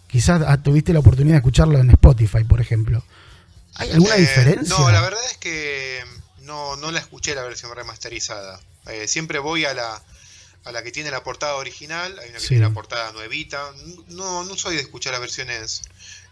[0.07, 3.03] Quizás ah, tuviste la oportunidad de escucharlo en Spotify, por ejemplo.
[3.75, 4.77] ¿Hay alguna eh, diferencia?
[4.79, 6.05] No, la verdad es que
[6.43, 8.61] no, no la escuché la versión remasterizada.
[8.87, 10.01] Eh, siempre voy a la,
[10.67, 13.73] a la que tiene la portada original, hay una que tiene la portada nuevita.
[14.09, 15.83] No, no soy de escuchar las versiones.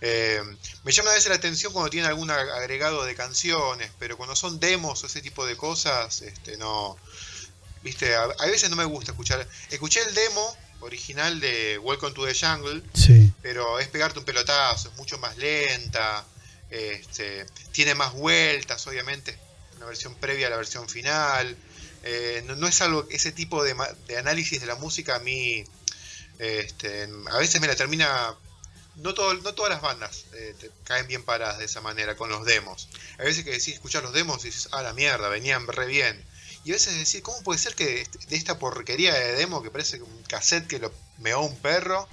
[0.00, 0.42] Eh,
[0.82, 4.60] me llama a veces la atención cuando tiene algún agregado de canciones, pero cuando son
[4.60, 6.98] demos o ese tipo de cosas, este, no,
[7.84, 9.46] Viste, a, veces no me gusta escuchar.
[9.70, 12.82] Escuché el demo original de Welcome to the Jungle,
[13.42, 16.24] pero es pegarte un pelotazo, es mucho más lenta,
[16.70, 19.38] este, tiene más vueltas, obviamente,
[19.76, 21.54] una versión previa a la versión final.
[22.06, 23.74] Eh, no, es algo, ese tipo de,
[24.18, 25.64] análisis de la música a mí,
[26.38, 28.36] este, a veces me la termina
[28.96, 32.44] no, todo, no todas las bandas eh, caen bien paradas de esa manera con los
[32.44, 32.88] demos.
[33.18, 36.22] A veces que decís, escuchar los demos y dices, ah, la mierda, venían re bien.
[36.64, 40.00] Y a veces decir, ¿cómo puede ser que de esta porquería de demo que parece
[40.00, 42.08] un cassette que lo meó un perro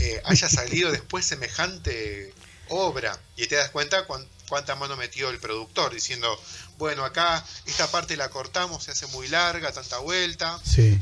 [0.00, 2.32] eh, haya salido después semejante
[2.68, 3.18] obra?
[3.36, 4.06] Y te das cuenta
[4.48, 6.40] cuánta mano metió el productor diciendo,
[6.78, 10.58] bueno, acá esta parte la cortamos, se hace muy larga, tanta vuelta.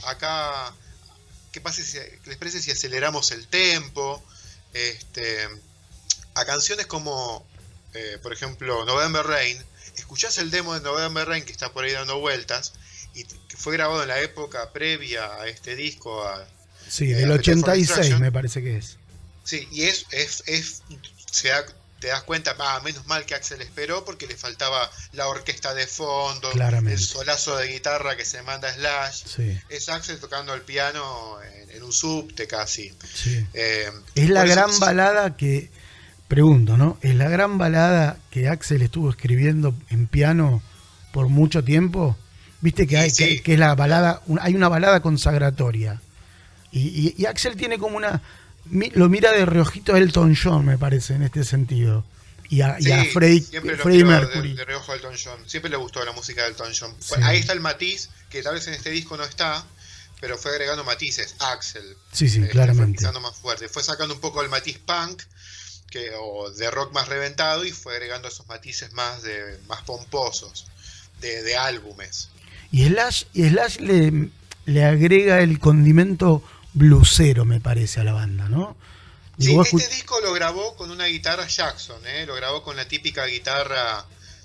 [0.07, 0.75] Acá
[1.53, 4.23] qué, pasa si, les parece si aceleramos el tempo?
[4.73, 5.49] Este,
[6.35, 7.47] a canciones como,
[7.95, 9.63] eh, por ejemplo, November Rain,
[9.97, 12.73] escuchás el demo de November Rain que está por ahí dando vueltas
[13.15, 16.27] y que fue grabado en la época previa a este disco.
[16.27, 16.47] A,
[16.89, 18.99] sí, del 86 me parece que es.
[19.45, 20.83] Sí, y es, es, es
[21.31, 21.65] se da,
[22.07, 25.89] te das cuenta, ah, menos mal que Axel esperó porque le faltaba la orquesta de
[25.89, 29.25] fondo, el solazo de guitarra que se manda Slash.
[29.69, 31.37] Es Axel tocando el piano
[31.69, 32.93] en, un subte casi.
[33.55, 35.69] Eh, es la gran balada que,
[36.29, 36.97] pregunto, ¿no?
[37.03, 40.63] Es la gran balada que Axel estuvo escribiendo en piano
[41.13, 42.17] por mucho tiempo.
[42.61, 46.01] Viste que, hay, que, es la balada, hay una balada consagratoria.
[46.71, 48.23] y Axel tiene como una
[48.71, 52.05] lo mira de reojito Elton John, me parece, en este sentido.
[52.49, 52.77] Y a,
[53.13, 53.61] Freddie,
[54.05, 54.55] Mercury.
[54.55, 55.39] De, reojo Elton John.
[55.47, 56.95] Siempre le gustó la música de Elton John.
[57.23, 59.65] Ahí está el matiz, que tal vez en este disco no está,
[60.21, 61.35] pero fue agregando matices.
[61.41, 61.97] Axel.
[62.13, 63.05] Sí, sí, eh, claramente.
[63.05, 63.69] Fue más fuerte.
[63.69, 65.23] Fue sacando un poco el matiz punk
[65.91, 70.67] que, o de rock más reventado y fue agregando esos matices más, de, más pomposos
[71.21, 72.29] de, de álbumes.
[72.71, 74.31] Y Slash, y Slash le,
[74.67, 76.43] le agrega el condimento
[76.77, 78.77] blusero, me parece, a la banda, ¿no?
[79.39, 82.25] sí, este disco lo grabó con una guitarra Jackson, ¿eh?
[82.27, 84.05] lo grabó con la típica guitarra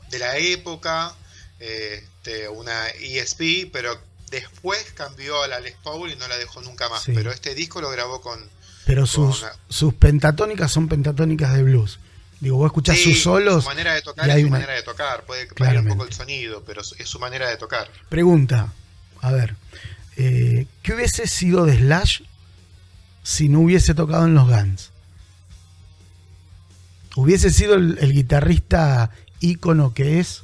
[0.09, 1.13] de la época,
[1.59, 3.97] este, una ESP, pero
[4.29, 7.03] después cambió a la Les Paul y no la dejó nunca más.
[7.05, 8.39] Pero este disco lo grabó con.
[8.85, 11.99] Pero sus, sus pentatónicas son pentatónicas de blues.
[12.39, 13.63] Digo, vos escuchás sus solos.
[13.63, 15.23] Su manera de tocar es su manera de tocar.
[15.25, 17.89] Puede cambiar un poco el sonido, pero es su manera de tocar.
[18.09, 18.73] Pregunta:
[19.21, 19.55] a ver,
[20.17, 22.21] eh, ¿qué hubiese sido de Slash
[23.23, 24.91] si no hubiese tocado en los Guns?
[27.15, 30.43] ¿Hubiese sido el, guitarrista ícono que es?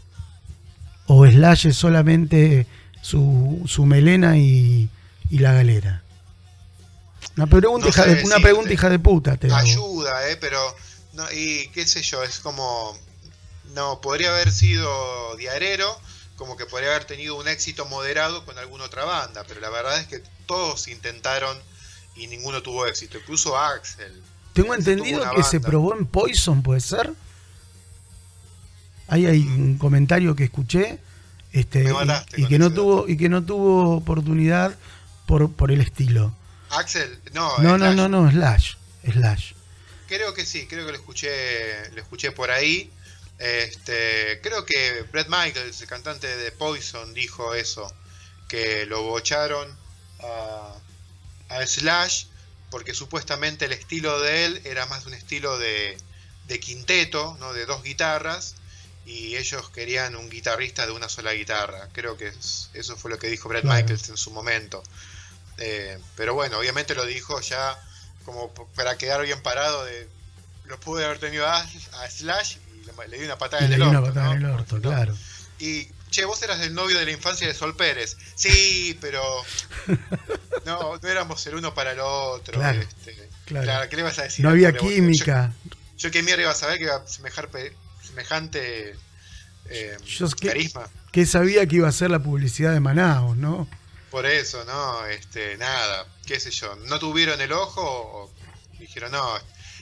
[1.06, 2.68] ¿O Slash es solamente
[3.02, 4.90] su, su melena y,
[5.30, 6.04] la galera?
[7.36, 9.38] Una pregunta, hija, de, una pregunta hija de puta.
[9.38, 10.60] Te ayuda, eh, pero.
[11.34, 12.98] y qué sé yo, es como.
[13.76, 15.88] No, podría haber sido diarero
[16.38, 20.00] como que podría haber tenido un éxito moderado con alguna otra banda, pero la verdad
[20.00, 21.58] es que todos intentaron
[22.15, 24.21] y ninguno tuvo éxito, incluso Axel.
[24.54, 27.13] Tengo entendido que se probó en Poison, ¿puede ser?
[29.08, 31.00] Ahí hay un comentario que escuché
[31.54, 31.86] este,
[32.36, 34.76] y, que no tuvo y que no tuvo oportunidad
[35.26, 36.36] por, por el estilo.
[36.69, 38.76] Axel, no, no, no, no, no, Slash,
[39.12, 39.54] Slash.
[40.08, 42.91] Creo que sí, creo que lo escuché, lo escuché por ahí.
[43.39, 47.91] Este, creo que Brett Michaels, el cantante de Poison, dijo eso,
[48.47, 49.78] que lo bocharon
[50.19, 50.73] a,
[51.65, 52.26] Slash
[52.69, 55.97] porque supuestamente el estilo de él era más un estilo de,
[56.60, 57.54] quinteto, ¿no?
[57.54, 58.56] de dos guitarras,
[59.06, 61.88] y ellos querían un guitarrista de una sola guitarra.
[61.93, 62.34] Creo que
[62.73, 64.84] eso fue lo que dijo Brett Michaels en su momento.
[65.58, 67.82] Eh, pero bueno, obviamente lo dijo ya
[68.26, 70.10] como para quedar bien parado de
[70.65, 71.65] lo pude haber tenido a
[72.10, 72.58] Slash
[73.08, 73.97] le, di una patada en el orto.
[73.97, 75.15] Una patada en el orto, claro.
[75.60, 78.17] Y, che, vos eras el novio de la infancia de Sol Pérez.
[78.36, 79.21] Sí, pero.
[80.65, 82.56] No, no éramos el uno para el otro.
[82.56, 83.89] Claro, este, claro.
[83.89, 84.43] ¿qué le vas a decir?
[84.43, 85.54] No había química.
[85.97, 87.50] Yo, qué mierda iba a saber que iba a semejar
[88.04, 88.97] semejante
[89.69, 89.97] eh,
[90.41, 90.89] carisma.
[91.13, 93.67] Que sabía que iba a ser la publicidad de Manaus, ¿no?
[94.12, 98.32] Por eso, no, este, nada, qué sé yo, no tuvieron el ojo o
[98.80, 99.38] dijeron, no,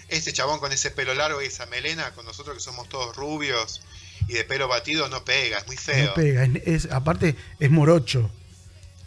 [0.09, 3.81] ese chabón con ese pelo largo y esa melena, con nosotros que somos todos rubios
[4.27, 6.07] y de pelo batido, no pega, es muy feo.
[6.07, 8.29] No pega, es, aparte es morocho.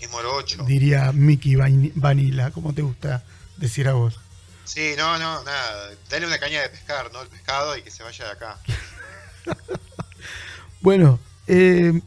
[0.00, 0.62] Es morocho.
[0.64, 3.24] Diría Mickey Vanilla, como te gusta
[3.56, 4.18] decir a vos.
[4.64, 5.90] Sí, no, no, nada.
[6.10, 7.22] Dale una caña de pescar, ¿no?
[7.22, 8.58] El pescado y que se vaya de acá.
[10.80, 12.00] bueno, eh,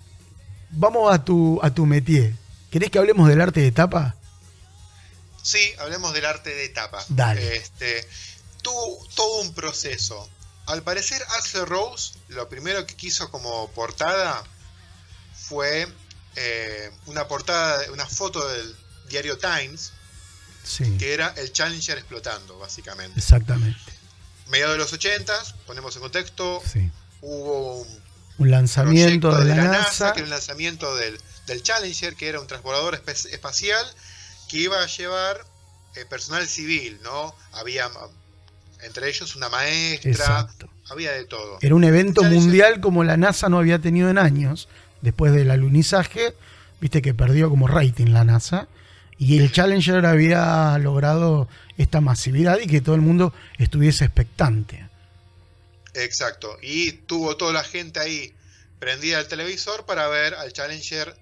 [0.69, 2.33] vamos a tu, a tu métier.
[2.69, 4.15] ¿Querés que hablemos del arte de tapa?
[5.41, 7.03] Sí, hablemos del arte de tapa.
[7.09, 7.55] Dale.
[7.55, 8.07] Este,
[8.61, 10.29] tuvo todo un proceso.
[10.65, 14.43] Al parecer, Axel Rose lo primero que quiso como portada
[15.33, 15.87] fue
[16.35, 18.75] eh, una portada, una foto del
[19.09, 19.91] diario Times,
[20.99, 23.19] que era el Challenger explotando, básicamente.
[23.19, 23.79] Exactamente.
[24.47, 25.33] Mediados de los 80,
[25.65, 26.61] ponemos en contexto,
[27.21, 27.85] hubo
[28.37, 32.47] un, lanzamiento de, la, NASA, que era un lanzamiento del, del, Challenger, que era un
[32.47, 33.85] transbordador espacial
[34.47, 35.45] que iba a llevar
[35.95, 37.35] eh, personal civil, ¿no?
[37.53, 37.89] Había
[38.83, 40.47] entre ellos una maestra,
[40.89, 41.59] había de todo.
[41.61, 44.67] Era un evento mundial como la NASA no había tenido en años,
[45.01, 46.35] después del alunizaje,
[46.79, 48.67] viste que perdió como rating la NASA,
[49.17, 54.89] y el Challenger había logrado esta masividad y que todo el mundo estuviese expectante.
[55.93, 58.33] Exacto, y tuvo toda la gente ahí
[58.79, 61.15] prendida al televisor para ver al Challenger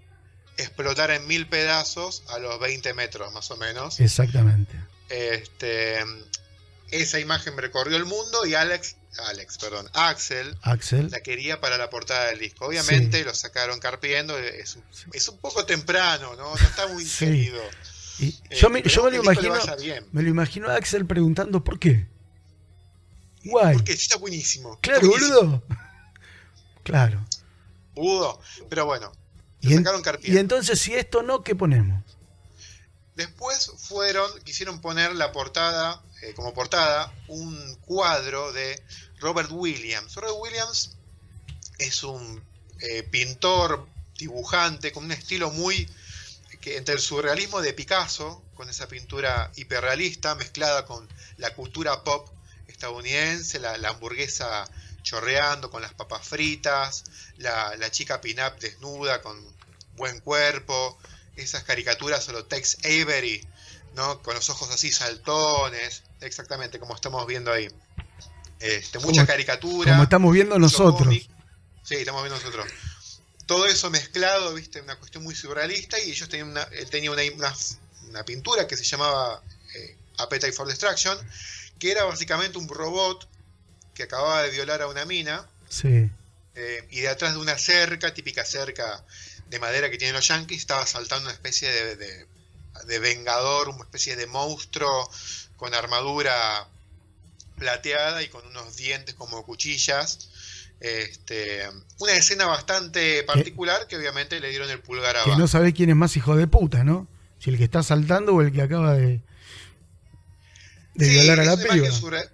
[0.58, 4.00] explotara en mil pedazos a los 20 metros más o menos.
[4.00, 4.76] Exactamente.
[5.10, 6.00] Este,
[6.92, 8.96] esa imagen recorrió el mundo y Alex,
[9.30, 11.10] Alex, perdón, Axel, Axel.
[11.12, 12.66] la quería para la portada del disco.
[12.66, 16.56] Obviamente lo sacaron carpiendo, es, un- es un poco temprano, ¿no?
[16.56, 17.62] No está muy seguido.
[18.20, 19.56] Y Eh, yo me, yo me lo imagino,
[20.12, 22.08] me lo imagino a Axel preguntando por qué.
[23.46, 23.76] Guay.
[23.78, 24.74] Porque está buenísimo.
[24.74, 25.36] está Claro, buenísimo.
[25.40, 25.64] boludo.
[26.84, 27.26] Claro.
[27.94, 28.42] Boludo.
[28.70, 29.12] Pero bueno,
[29.62, 30.40] Y, en- sacaron y carpiendo.
[30.40, 32.04] entonces, si esto no, ¿qué ponemos?
[33.16, 38.82] Después fueron, quisieron poner la portada, eh, como portada, un cuadro de
[39.20, 40.16] Robert Williams.
[40.16, 40.92] Robert Williams
[41.78, 42.44] es un
[42.82, 45.88] eh, pintor, dibujante, con un estilo muy
[46.66, 52.30] entre el surrealismo de Picasso, con esa pintura hiperrealista, mezclada con la cultura pop
[52.68, 54.70] estadounidense, la, la hamburguesa
[55.02, 57.06] chorreando con las papas fritas,
[57.38, 59.38] la, la chica pin-up desnuda con
[59.96, 60.98] buen cuerpo,
[61.36, 63.46] esas caricaturas a lo Tex Avery,
[63.96, 64.22] ¿no?
[64.22, 67.68] Con los ojos así saltones, exactamente como estamos viendo ahí.
[68.60, 69.92] Este, mucha Como- caricatura.
[69.92, 71.00] Como estamos viendo nosotros.
[71.08, 71.30] cómic.
[71.84, 72.68] Sí, estamos viendo nosotros.
[73.46, 77.24] Todo eso mezclado, viste, una cuestión muy surrealista y ellos tenían una, él tenía una,
[77.36, 77.56] una,
[78.10, 79.42] una pintura que se llamaba
[79.76, 81.18] eh, Appetite for Destruction,
[81.80, 83.28] que era básicamente un robot
[83.96, 86.10] que acababa de violar a una mina Sí.
[86.56, 89.04] eh, y de atrás de una cerca, típica cerca
[89.48, 92.28] de madera que tienen los yankees, estaba saltando una especie de, de-
[92.86, 95.10] de vengador, una especie de monstruo
[95.60, 96.68] con armadura
[97.58, 100.30] plateada y con unos dientes como cuchillas.
[100.80, 101.68] Este,
[102.00, 105.38] una escena bastante particular que obviamente le dieron el pulgar Que abajo.
[105.38, 107.06] no sabés quién es más hijo de puta, ¿no?
[107.40, 109.20] Si el que está saltando o el que acaba de,
[110.96, 111.88] de Sí, violar a la piba.
[111.90, 112.30] surre-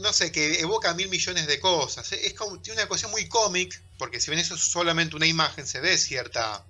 [0.00, 2.10] no sé, que evoca mil millones de cosas.
[2.12, 5.66] Es como, tiene una cuestión muy cómic, porque si bien eso es solamente una imagen,
[5.68, 6.64] se ve cierta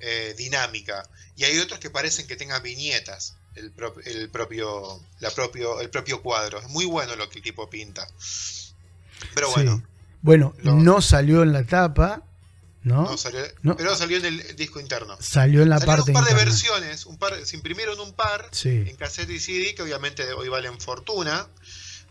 [0.00, 1.06] eh, dinámica.
[1.36, 5.90] Y hay otros que parecen que tengan viñetas, el, pro- el propio, la propio, el
[5.90, 6.58] propio cuadro.
[6.60, 8.06] Es muy bueno lo que el tipo pinta.
[9.34, 9.52] Pero Sí.
[9.56, 9.82] bueno,
[10.22, 12.22] Bueno, Lo- no salió en la tapa,
[12.82, 13.02] ¿no?
[13.02, 13.76] no salió, No.
[13.76, 15.16] pero salió en el disco interno.
[15.20, 18.48] Salió en la Salieron parte un par de versiones, un par, se imprimieron un par
[18.50, 18.84] Sí.
[18.88, 21.46] en cassette y CD, que obviamente hoy valen fortuna,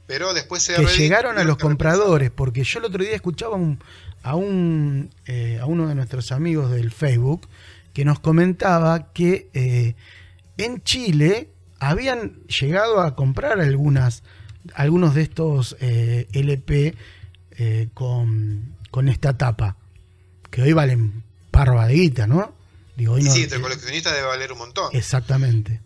[0.06, 3.82] pero después se que llegaron a los compradores, porque yo el otro día escuchaba un-
[4.21, 7.47] a, un, eh, a uno de nuestros amigos del Facebook
[7.95, 9.95] que nos comentaba que eh,
[10.58, 14.24] en Chile habían llegado a comprar algunas,
[14.74, 16.96] algunos de estos eh, LP
[17.58, 19.76] eh, con, con esta tapa,
[20.50, 22.54] que hoy valen parva de guita, ¿no?
[22.96, 24.89] Digo, hoy Y no- sí, entre coleccionistas debe valer un montón.
[24.94, 25.82] Exactamente.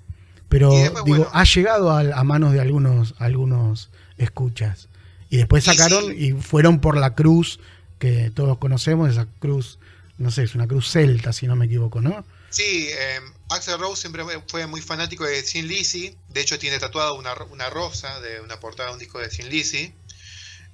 [0.50, 1.32] Pero después, digo, bueno.
[1.34, 4.88] ha llegado a, a manos de algunos, algunos escuchas.
[5.30, 6.14] Y después Y sacaron sí.
[6.28, 7.60] y fueron por la cruz
[8.00, 9.80] que todos conocemos, esa cruz,
[10.18, 12.24] no sé, es una cruz celta, si no me equivoco, ¿no?
[12.50, 16.22] Sí, eh, Axel Rose siempre fue muy fanático de Sin Lizzy.
[16.28, 19.50] De hecho, tiene tatuada una, una rosa de una portada de un disco de Sin
[19.50, 20.00] Lizzy.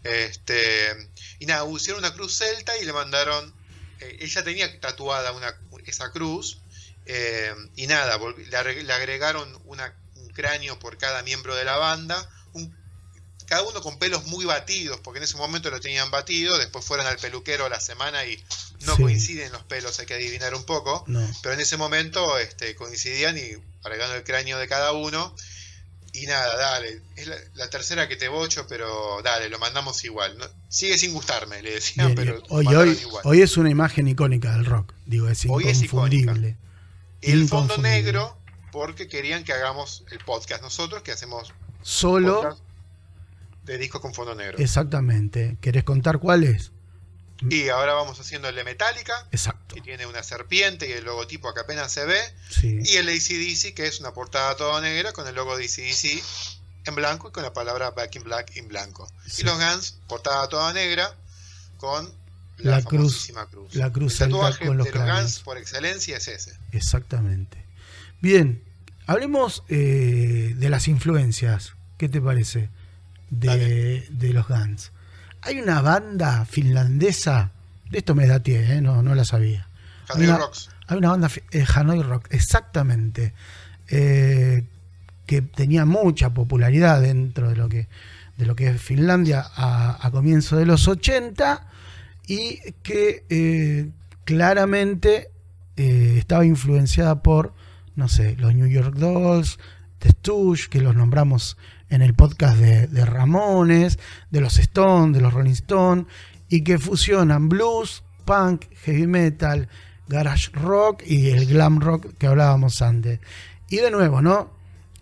[0.03, 0.93] Este,
[1.39, 3.57] y nada, hicieron una cruz celta y le mandaron.
[3.99, 5.53] eh, ella tenía tatuada una,
[5.85, 6.65] esa cruz.
[7.05, 12.29] eh, y nada, le agregaron una- un cráneo por cada miembro de la banda.
[13.53, 16.57] Cada uno con pelos muy batidos, porque en ese momento lo tenían batido.
[16.57, 18.41] Después fueron al peluquero a la semana y
[18.81, 19.01] no Sí.
[19.03, 21.03] coinciden los pelos, hay que adivinar un poco.
[21.07, 21.19] No.
[21.41, 23.51] Pero en ese momento este, coincidían y
[23.83, 25.35] agregando el cráneo de cada uno.
[26.15, 27.01] Y nada, dale.
[27.15, 30.37] Es la, la tercera que te bocho, pero dale, lo mandamos igual.
[30.37, 32.45] No- sigue sin gustarme, le decían, Bien, pero bien.
[32.49, 33.21] hoy, hoy, igual.
[33.25, 36.55] hoy es una imagen icónica del rock, digo, es Hoy es inconfundible.
[37.21, 37.89] el fondo inconfundible.
[37.89, 38.37] negro,
[38.71, 42.61] porque querían que hagamos el podcast nosotros, que hacemos Solo, podcast
[43.65, 44.57] de discos con fondo negro.
[44.57, 45.57] exactamente.
[45.61, 46.71] ¿Querés contar cuál es?
[47.49, 49.75] Y ahora vamos haciendo el de Metallica, Exacto.
[49.75, 52.19] que tiene una serpiente y el logotipo que apenas se ve.
[52.49, 52.79] Sí.
[52.83, 56.23] Y el ACDC, que es una portada toda negra con el logo de ACDC
[56.85, 59.11] en blanco y con la palabra Back in Black en blanco.
[59.27, 59.41] Sí.
[59.41, 61.13] Y los Guns, portada toda negra
[61.77, 62.05] con
[62.59, 63.29] La la, cruz-
[63.73, 65.05] la cruz el tatuaje con los de los.
[65.05, 66.57] Guns por excelencia es ese.
[66.71, 67.65] Exactamente.
[68.21, 68.63] Bien,
[69.05, 71.73] hablemos eh, de las influencias.
[71.97, 72.69] ¿Qué te parece?
[73.39, 74.91] De, los Guns.
[75.41, 77.51] Hay una banda finlandesa,
[77.89, 78.79] de esto me da ¿eh?
[78.81, 79.67] no, no la sabía.
[80.09, 80.69] Hanoi Una- Rocks.
[80.87, 83.33] Hay una banda, eh, Hanoi Rock, exactamente,
[83.87, 84.65] eh,
[85.25, 87.87] que tenía mucha popularidad dentro de lo que,
[88.37, 91.65] de lo que es Finlandia a, a comienzos de los 80
[92.27, 93.89] y que eh,
[94.25, 95.29] claramente
[95.75, 97.53] estaba influenciada por,
[97.95, 99.57] no sé, los New York Dolls,
[99.99, 101.57] The Stooges, que los nombramos
[101.89, 103.99] en el podcast de, de Ramones,
[104.31, 106.05] de los Stones, de los Rolling Stones,
[106.49, 109.67] y que fusionan blues, punk, heavy metal,
[110.07, 113.19] garage rock y el glam rock que hablábamos antes.
[113.69, 114.51] Y de nuevo, ¿no?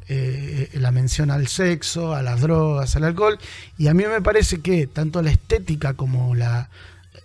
[0.07, 3.39] Eh, la mención al sexo, a las drogas, al alcohol.
[3.77, 6.69] Y a mí me parece que tanto la estética como la,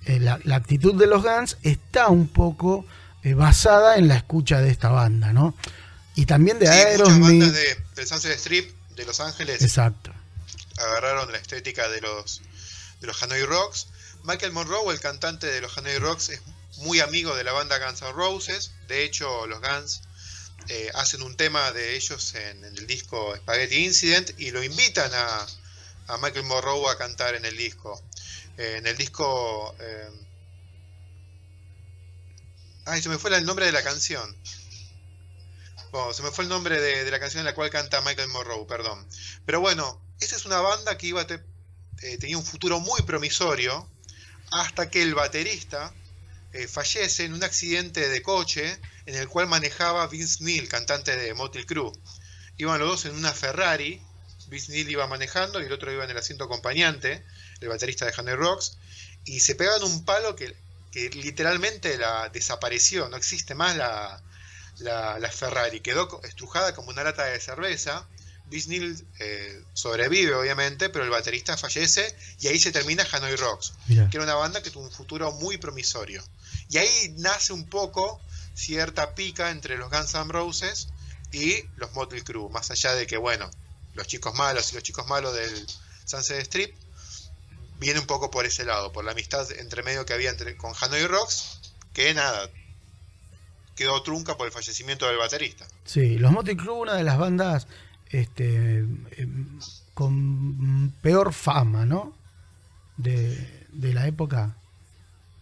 [0.06, 2.86] eh, la, actitud de los Guns está un poco
[3.22, 5.54] eh, basada en la escucha de esta banda, ¿no?
[6.14, 7.22] Y también de sí, Aerosmith.
[7.22, 9.62] bandas de, del Sunset Strip de Los Ángeles.
[9.62, 10.12] Exacto.
[10.78, 12.42] Agarraron la estética de los,
[13.00, 13.88] de los Hanoi Rocks.
[14.24, 16.40] Michael Monroe, el cantante de los Hanoi Rocks, es
[16.78, 18.72] muy amigo de la banda Guns N' Roses.
[18.88, 20.02] De hecho, los Guns
[20.68, 25.10] eh, hacen un tema de ellos en, en, el disco Spaghetti Incident y lo invitan
[25.14, 25.46] a,
[26.08, 28.02] a Michael Monroe a cantar en el disco.
[28.56, 29.74] Eh, en el disco...
[29.80, 30.10] Eh...
[32.86, 34.36] Ay, se me fue el nombre de la canción.
[35.98, 38.28] Oh, se me fue el nombre de, de, la canción en la cual canta Michael
[38.28, 39.08] Monroe, perdón.
[39.46, 43.90] Pero bueno, esa es una banda que iba eh, tenía un futuro muy promisorio
[44.50, 45.94] hasta que el baterista
[46.52, 51.32] eh, fallece en un accidente de coche en el cual manejaba Vince Neil, cantante de
[51.32, 51.92] Motley Crue.
[52.58, 54.02] Iban los dos en una Ferrari,
[54.48, 57.24] Vince Neil iba manejando y el otro iba en el asiento acompañante,
[57.62, 58.76] el baterista de Honey Rocks,
[59.24, 60.54] y se pegaban un palo que,
[60.92, 64.22] que literalmente la desapareció, no existe más la,
[64.78, 68.06] la, la, Ferrari, quedó estrujada como una lata de cerveza.
[68.48, 74.08] Neil eh, sobrevive, obviamente, pero el baterista fallece y ahí se termina Hanoi Rocks, Mira.
[74.08, 76.22] que era una banda que tuvo un futuro muy promisorio.
[76.70, 78.20] Y ahí nace un poco
[78.54, 80.88] cierta pica entre los Guns N' Roses
[81.32, 83.50] y los Motley Crue, más allá de que, bueno,
[83.94, 85.66] los chicos malos y los chicos malos del
[86.04, 86.74] Sunset Strip
[87.78, 90.72] viene un poco por ese lado, por la amistad entre medio que había entre, con
[90.80, 91.60] Hanoi Rocks,
[91.92, 92.50] que nada,
[93.76, 95.66] quedó trunca por el fallecimiento del baterista.
[95.84, 97.68] Sí, los Motley Crue, una de las bandas
[98.10, 98.84] este,
[99.94, 102.16] con peor fama, ¿no?
[102.96, 104.56] De, de la época.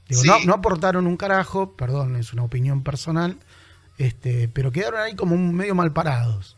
[0.09, 0.29] Digo, sí.
[0.29, 3.39] no, no, aportaron un carajo, perdón, es una opinión personal,
[3.97, 6.57] este, pero quedaron ahí como medio mal parados.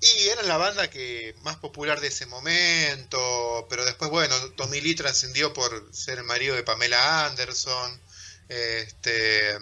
[0.00, 4.96] Y eran la banda que más popular de ese momento, pero después, bueno, Tommy Lee
[4.96, 8.00] trascendió por ser el marido de Pamela Anderson.
[8.48, 9.56] Este,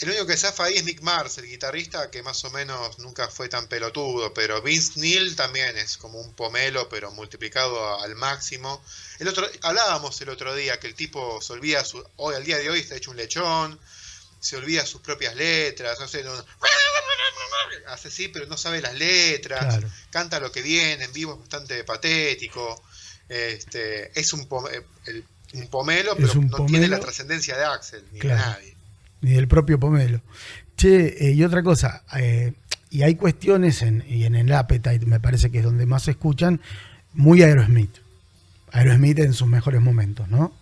[0.00, 3.28] el único que zafa ahí es Nick Mars, el guitarrista, que más o menos nunca
[3.28, 8.82] fue tan pelotudo, pero Vince Neil también es como un pomelo, pero multiplicado al máximo.
[9.18, 12.58] El otro, hablábamos el otro día que el tipo se olvida, su, hoy al día
[12.58, 13.78] de hoy está hecho un lechón,
[14.40, 16.32] se olvida sus propias letras, hace, no,
[17.86, 19.88] hace sí, pero no sabe las letras, claro.
[20.10, 22.82] canta lo que viene, en vivo es bastante patético,
[23.28, 24.48] este, es un,
[25.06, 25.24] el,
[25.54, 26.66] un pomelo, pero un no pomelo.
[26.66, 28.40] tiene la trascendencia de Axel, ni Claro.
[28.40, 28.71] de nadie.
[29.22, 30.20] Ni del propio Pomelo.
[30.76, 32.52] Che, eh, y otra cosa, eh,
[32.90, 36.10] y hay cuestiones, en, y en el Appetite me parece que es donde más se
[36.12, 36.60] escuchan,
[37.14, 37.96] muy Aerosmith.
[38.72, 40.54] Aerosmith en sus mejores momentos, ¿no?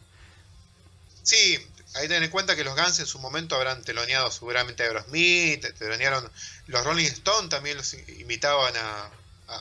[1.22, 1.58] Sí,
[1.94, 4.86] hay que tener en cuenta que los Guns en su momento habrán teloneado seguramente a
[4.86, 6.30] Aerosmith, telonearon,
[6.66, 9.10] los Rolling Stones también los invitaban a,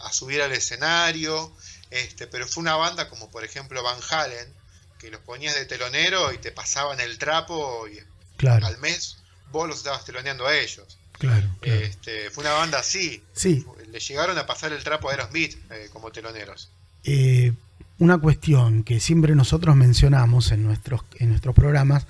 [0.05, 1.51] a, subir al escenario,
[1.89, 4.53] este, pero fue una banda como por ejemplo Van Halen,
[4.99, 7.99] que los ponías de telonero y te pasaban el trapo y
[8.39, 9.17] Claro, al mes
[9.51, 10.97] vos los estabas teloneando a ellos.
[11.13, 11.47] claro.
[11.59, 11.79] claro.
[11.81, 13.21] Este, fue una banda así.
[13.33, 16.69] Sí, Le llegaron a pasar el trapo a Aerosmith eh, como teloneros.
[17.03, 17.53] eh,
[17.97, 22.05] una cuestión que siempre nosotros mencionamos en nuestros, en nuestros programas,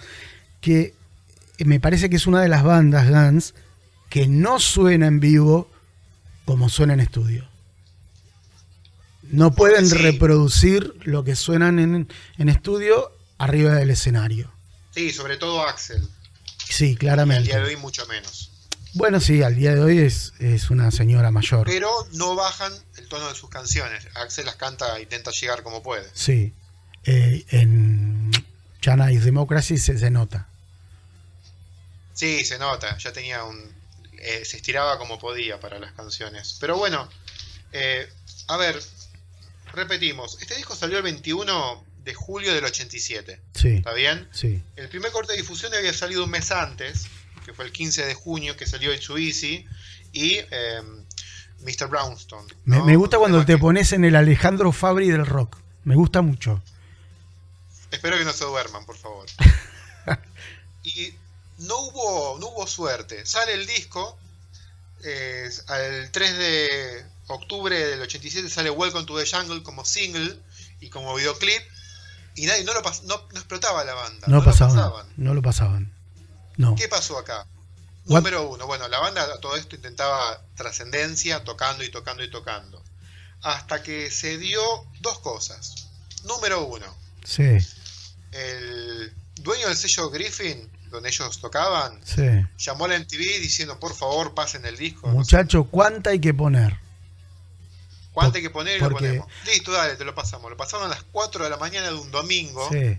[0.61, 0.93] que
[1.65, 3.55] me parece que es una de las bandas Guns
[4.09, 5.67] que no suena en vivo
[6.45, 7.49] como suena en estudio.
[9.31, 9.95] No pueden Sí.
[9.97, 12.07] reproducir lo que suenan en,
[12.37, 14.51] en estudio arriba del escenario.
[14.93, 16.07] Sí, sobre todo Axel.
[16.69, 17.43] Sí, Y al claramente.
[17.43, 18.51] día de hoy mucho menos.
[18.93, 21.65] Bueno, sí, al día de hoy es, es una señora mayor.
[21.67, 24.07] Pero no bajan el tono de sus canciones.
[24.15, 26.09] Axel las canta e intenta llegar como puede.
[26.13, 26.53] Sí.
[27.05, 28.31] Eh, en
[28.81, 30.47] China is Democracy se, se nota.
[32.13, 32.97] Sí, se nota.
[32.97, 33.59] Ya tenía un...
[34.17, 36.57] eh, se estiraba como podía para las canciones.
[36.59, 37.07] Pero bueno,
[37.71, 38.11] eh,
[38.47, 38.81] a ver,
[39.73, 40.37] repetimos.
[40.41, 43.39] Este disco salió el 21 de julio del 87.
[43.53, 44.27] Sí, ¿Está bien?
[44.31, 44.61] sí.
[44.75, 47.07] El primer corte de difusión había salido un mes antes,
[47.45, 49.65] que fue el 15 de junio, que salió It's So Easy,
[50.11, 50.81] y eh,
[51.61, 51.87] Mr.
[51.87, 52.47] Brownstone.
[52.65, 52.85] Me, ¿no?
[52.85, 55.57] me gusta cuando te pones en el Alejandro Fabri del rock.
[55.83, 56.61] Me gusta mucho.
[57.91, 59.25] Espero que no se duerman, por favor.
[60.83, 61.13] y
[61.59, 63.25] no hubo, no hubo suerte.
[63.25, 64.17] Sale el disco,
[65.03, 70.37] eh, al 3 de octubre del 87 sale Welcome to the Jungle como single
[70.81, 71.61] y como videoclip,
[72.35, 74.27] y nadie no lo pas- no, no explotaba la banda.
[74.27, 75.05] No, lo pasaban, pasaban.
[75.17, 75.93] No lo pasaban.
[76.57, 76.75] No.
[76.75, 77.45] ¿Qué pasó acá?
[78.05, 82.29] What- Número uno, bueno, la banda a todo esto intentaba trascendencia, tocando y tocando y
[82.31, 82.83] tocando.
[83.41, 84.61] Hasta que se dio
[85.01, 85.87] dos cosas.
[86.25, 86.85] Número uno,
[87.23, 87.57] Sí.
[88.31, 92.23] el dueño del sello Griffin donde ellos tocaban, Sí.
[92.57, 95.07] llamó a la MTV diciendo, por favor, pasen el disco.
[95.09, 96.79] Muchacho, ¿cuánta hay que poner?
[98.19, 99.27] ¿Cuánto hay que poner y lo ponemos?
[99.45, 100.49] Listo, dale, te lo pasamos.
[100.49, 102.97] Lo pasaron a las 4 de la mañana de un domingo Sí.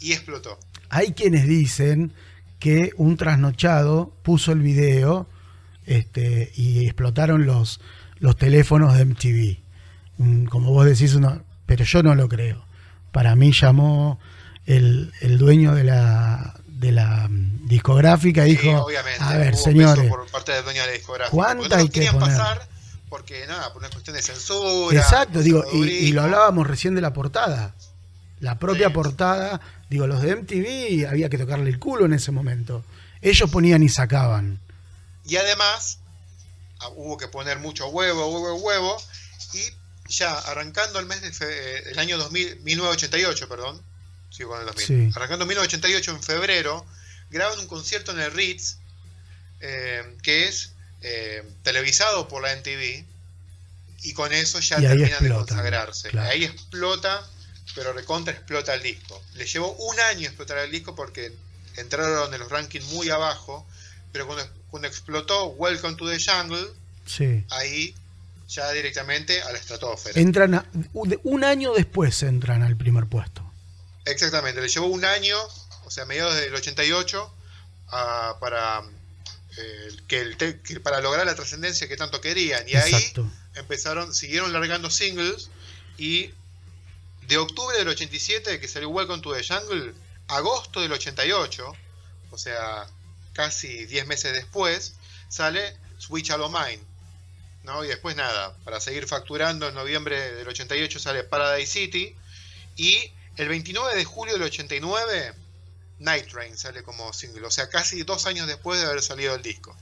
[0.00, 0.58] y explotó.
[0.88, 2.12] Hay quienes dicen
[2.58, 5.26] que un trasnochado puso el video
[5.86, 7.80] este, y explotaron los,
[8.18, 9.58] los teléfonos de MTV.
[10.18, 11.16] Mm, Como vos decís,
[11.66, 12.64] pero yo no lo creo.
[13.12, 14.20] Para mí llamó
[14.66, 19.56] el, el dueño de la, de la mm, discográfica y Sí, dijo, obviamente, a ver,
[19.56, 21.30] señores, por parte del dueño de la discográfica.
[21.34, 22.20] ¿cuánta Porque no hay que poner?
[22.36, 22.68] pasar
[23.10, 24.98] porque, nada, por una cuestión de censura.
[24.98, 27.74] Exacto, digo, y, y lo hablábamos recién de la portada.
[28.38, 28.94] La propia Sí.
[28.94, 32.82] portada, digo, los de MTV había que tocarle el culo en ese momento.
[33.20, 34.58] Ellos ponían y sacaban.
[35.26, 35.98] Y además,
[36.78, 38.96] ah, hubo que poner mucho huevo, huevo, huevo.
[39.52, 39.60] Y
[40.10, 41.46] ya arrancando el mes de fe-
[41.78, 43.82] eh, el año 2000, 1988, perdón.
[44.30, 44.86] Sigo con el 2000.
[44.86, 45.12] Sí.
[45.14, 46.86] Arrancando 1988 en febrero,
[47.30, 48.78] graban un concierto en el Ritz,
[49.60, 50.72] eh, que es
[51.02, 53.04] eh, televisado por la MTV.
[54.02, 56.08] Y con eso ya terminan de consagrarse.
[56.08, 56.30] claro.
[56.30, 57.26] Ahí explota,
[57.74, 59.22] pero recontra explota el disco.
[59.34, 61.32] Le llevó un año explotar el disco porque
[61.76, 63.66] entraron en los rankings muy abajo.
[64.12, 66.66] Pero cuando, cuando explotó Welcome to the Jungle,
[67.06, 67.44] Sí.
[67.50, 67.94] ahí
[68.48, 70.18] ya directamente a la estratosfera.
[70.20, 73.48] Entran a- un año después entran al primer puesto.
[74.06, 75.36] Exactamente, le llevó un año,
[75.84, 77.32] o sea, a mediados del 88,
[77.88, 78.82] a- para,
[79.56, 82.68] eh, que el te- que para lograr la trascendencia que tanto querían.
[82.68, 82.92] Y ahí
[83.54, 85.50] empezaron, siguieron largando singles
[85.98, 86.30] y
[87.26, 89.94] de octubre del 87, que salió Welcome to the Jungle,
[90.28, 91.72] agosto del 88,
[92.30, 92.86] o sea,
[93.32, 94.94] casi 10 meses después,
[95.28, 96.82] sale Switch All Mine.
[97.62, 97.84] ¿no?
[97.84, 102.16] Y después nada, para seguir facturando, en noviembre del 88 sale Paradise City.
[102.76, 105.34] Y el 29 de julio del 89,
[106.00, 107.46] Night Train sale como single.
[107.46, 109.76] O sea, casi dos años después de haber salido el disco.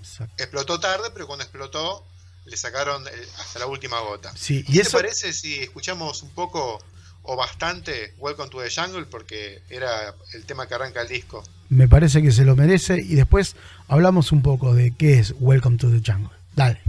[0.00, 0.34] exacto.
[0.42, 2.06] Explotó tarde, pero cuando explotó
[2.46, 4.32] le sacaron el- hasta la última gota.
[4.36, 6.82] Sí, ¿Qué y te eso parece si escuchamos un poco
[7.22, 9.06] o bastante Welcome to the Jungle?
[9.06, 11.44] Porque era el tema que arranca el disco.
[11.68, 12.96] me parece que se lo merece.
[13.00, 13.54] Y después
[13.88, 16.36] hablamos un poco de qué es Welcome to the Jungle.
[16.56, 16.80] Dale.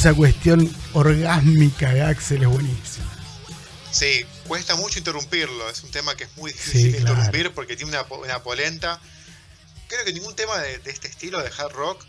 [0.00, 3.04] Esa cuestión orgásmica de Axel es buenísima.
[3.90, 5.68] Sí, cuesta mucho interrumpirlo.
[5.68, 7.14] Es un tema que es muy Sí, difícil de claro.
[7.16, 8.98] interrumpir porque tiene una, po- una polenta.
[9.88, 12.02] Creo que ningún tema de, de este estilo de hard rock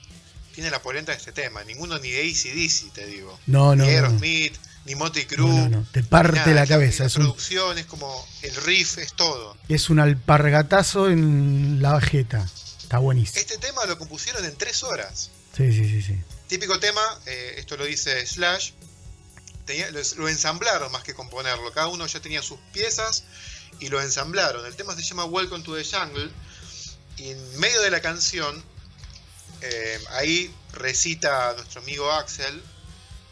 [0.56, 1.66] tiene la polenta de este tema.
[1.66, 3.38] Ninguno ni de ACDC, te digo.
[3.46, 3.98] No, no, ni no.
[3.98, 5.50] Aerosmith, ni Motley Crue.
[5.50, 5.86] No, no.
[5.92, 6.54] Te parte nada.
[6.54, 7.04] la cabeza.
[7.04, 9.58] La Es un, producción es como el riff, es todo.
[9.68, 12.48] es un alpargatazo en la bajeta.
[12.84, 13.38] Está buenísimo.
[13.42, 15.30] Este tema lo compusieron en tres horas.
[15.58, 16.16] Sí, sí, sí, sí.
[16.52, 18.72] Típico tema, eh, esto lo dice Slash,
[19.66, 21.72] tenía- lo, lo ensamblaron más que componerlo.
[21.72, 23.24] Cada uno ya tenía sus piezas
[23.80, 24.66] y lo ensamblaron.
[24.66, 26.30] El tema se llama Welcome to the Jungle
[27.16, 28.62] y en medio de la canción
[29.62, 32.62] eh, ahí recita nuestro amigo Axel,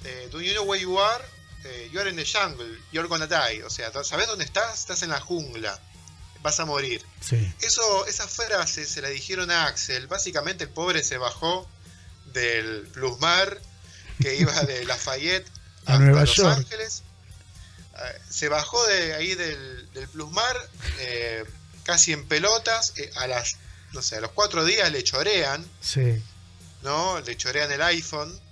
[0.06, 1.26] eh, Do you know where you are?
[1.92, 3.64] You are in the jungle, you're gonna die.
[3.64, 4.80] O sea, ¿sabes dónde estás?
[4.80, 5.78] Estás en la jungla,
[6.42, 7.06] vas a morir.
[7.20, 7.54] Sí.
[7.60, 10.08] Eso, esa frase se la dijeron a Axel.
[10.08, 11.70] Básicamente el pobre se bajó
[12.34, 13.60] del Plusmar
[14.22, 15.48] que iba de Lafayette
[15.86, 16.58] A Nueva Los York.
[16.58, 17.04] Ángeles.
[17.98, 20.56] Eh, Se bajó de ahí del, del Plusmar
[21.00, 21.44] eh,
[21.84, 22.94] casi en pelotas.
[22.98, 23.58] eh, a las,
[23.94, 26.22] no sé, a los cuatro días le chorean, Sí.
[26.84, 27.20] ¿no?
[27.22, 28.32] Le chorean el iPhone.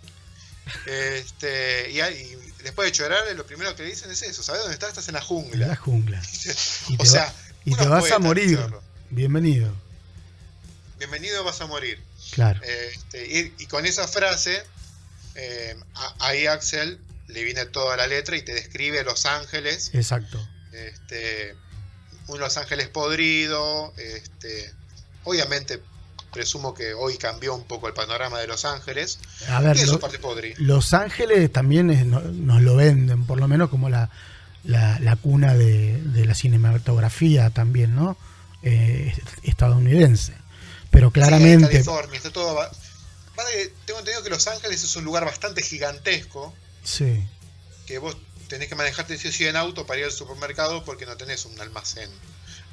[0.86, 1.96] Este, y,
[2.64, 4.90] después de chorearle, lo primero que le dicen es eso: ¿sabes dónde estás?
[4.90, 5.68] Estás en la En jungla.
[5.68, 6.22] la jungla.
[7.00, 7.34] O sea, va-
[7.66, 8.60] y te vas a morir.
[9.10, 9.74] Bienvenido.
[10.98, 12.04] Bienvenido, vas a morir.
[12.32, 12.60] Claro.
[12.64, 14.62] Este, y, y con esa frase,
[15.36, 15.76] eh,
[16.20, 20.40] ahí Axel le viene toda la letra y te describe Los Ángeles, Exacto.
[20.72, 21.56] este,
[22.28, 24.72] un Los Ángeles podrido, este,
[25.24, 25.82] obviamente
[26.32, 29.18] presumo que hoy cambió un poco el panorama de Los Ángeles,
[29.50, 30.56] A ver, y lo- eso parte podrido.
[30.60, 34.10] Los Ángeles también es- no- nos lo venden, por lo menos como la,
[34.64, 38.18] la, la cuna de, de la cinematografía también, ¿no?
[38.64, 39.14] Eh,
[39.44, 40.34] estadounidense.
[40.98, 42.60] Pero Sí, claramente, California, está todo...
[43.86, 47.24] tengo entendido que Los Ángeles es un lugar bastante gigantesco, sí,
[47.86, 48.18] que vos
[48.48, 52.10] tenés que manejarte sí en auto para ir al supermercado porque no tenés un almacén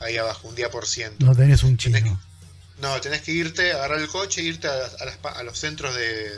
[0.01, 1.27] ahí abajo, un día por ciento.
[1.27, 2.21] no tenés un Tenés chino.
[2.81, 5.95] No, tenés que irte, agarrar el coche e irte a, a las a los centros
[5.95, 6.31] de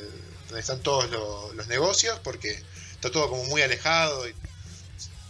[0.49, 2.51] donde están todos lo- los negocios porque
[2.93, 4.29] está todo como muy alejado.
[4.29, 4.35] y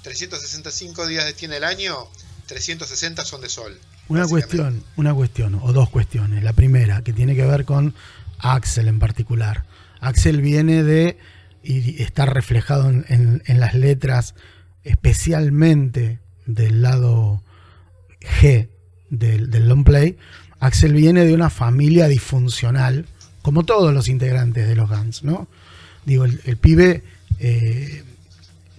[0.03, 2.09] 365 días tiene el año,
[2.47, 3.79] 360 son de sol.
[4.09, 6.43] Una cuestión, una cuestión, o dos cuestiones.
[6.45, 7.95] La primera, que tiene que ver con
[8.39, 9.65] Axel en particular.
[10.01, 11.19] Axel viene de,
[11.63, 14.35] y está reflejado en, en- en las letras,
[14.85, 17.43] especialmente del lado
[18.21, 18.69] G
[19.11, 20.17] del, del long play.
[20.61, 23.07] Axel viene de una familia disfuncional,
[23.43, 25.49] como todos los integrantes de los Guns, ¿no?
[26.05, 27.03] Digo, el, el pibe
[27.41, 28.03] eh,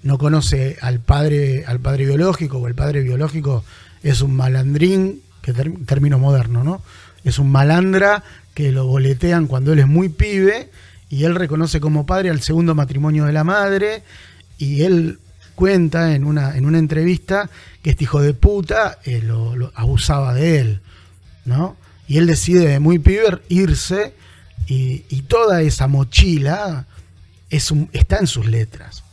[0.04, 3.64] no conoce al padre, al padre biológico, o el padre biológico
[4.04, 6.82] es un malandrín, que término moderno, ¿no?
[7.24, 8.24] Es un malandra
[8.54, 10.70] que lo boletean cuando él es muy pibe
[11.10, 14.04] y él reconoce como padre al segundo matrimonio de la madre
[14.58, 15.20] y él
[15.56, 17.50] cuenta en una, en una entrevista
[17.82, 20.82] que este hijo de puta eh, lo, lo abusaba de él,
[21.46, 21.78] ¿no?
[22.08, 24.14] Y él decide de muy pibe irse
[24.68, 26.86] y, y toda esa mochila
[27.50, 29.04] es un, está en sus letras,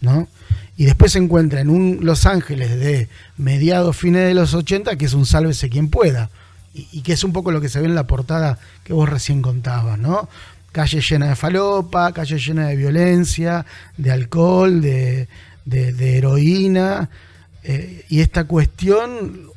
[0.00, 0.28] ¿no?
[0.80, 5.04] Y después se encuentra en un Los Ángeles de mediados, fines de los 80, que
[5.04, 6.30] es un sálvese quien pueda.
[6.72, 9.42] Y, que es un poco lo que se ve en la portada que vos recién
[9.42, 10.26] contabas, ¿no?
[10.72, 13.66] Calle llena de falopa, calle llena de violencia,
[13.98, 15.28] de alcohol, de,
[15.66, 17.10] de- heroína.
[17.62, 19.50] eh, y esta cuestión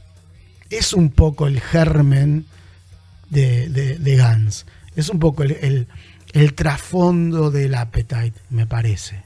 [0.70, 2.48] es un poco el germen
[3.30, 4.66] de, de, de Guns.
[4.98, 5.88] Es un poco el-
[6.34, 9.24] el trasfondo del Appetite, me parece.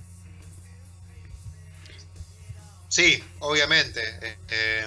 [2.90, 4.02] Sí, obviamente.
[4.22, 4.86] eh, eh,